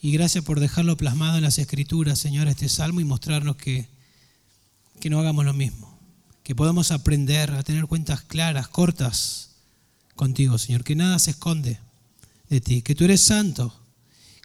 [0.01, 3.87] Y gracias por dejarlo plasmado en las escrituras, Señor, este salmo y mostrarnos que,
[4.99, 5.99] que no hagamos lo mismo,
[6.43, 9.51] que podamos aprender a tener cuentas claras, cortas
[10.15, 11.79] contigo, Señor, que nada se esconde
[12.49, 13.73] de ti, que tú eres santo,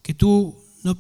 [0.03, 0.97] que tú no,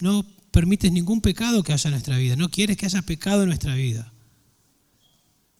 [0.00, 3.48] no permites ningún pecado que haya en nuestra vida, no quieres que haya pecado en
[3.48, 4.12] nuestra vida.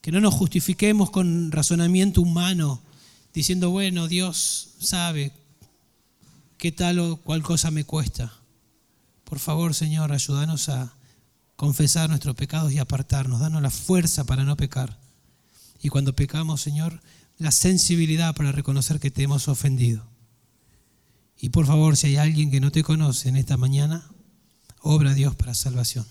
[0.00, 2.80] Que no nos justifiquemos con razonamiento humano,
[3.34, 5.32] diciendo, bueno, Dios sabe
[6.56, 8.32] qué tal o cual cosa me cuesta.
[9.24, 10.94] Por favor, Señor, ayúdanos a
[11.56, 14.98] confesar nuestros pecados y apartarnos, danos la fuerza para no pecar.
[15.82, 17.02] Y cuando pecamos, Señor,
[17.36, 20.06] la sensibilidad para reconocer que te hemos ofendido.
[21.38, 24.08] Y por favor, si hay alguien que no te conoce en esta mañana,
[24.80, 26.06] obra Dios para salvación.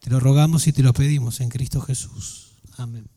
[0.00, 2.52] Te lo rogamos y te lo pedimos en Cristo Jesús.
[2.76, 3.13] Amén.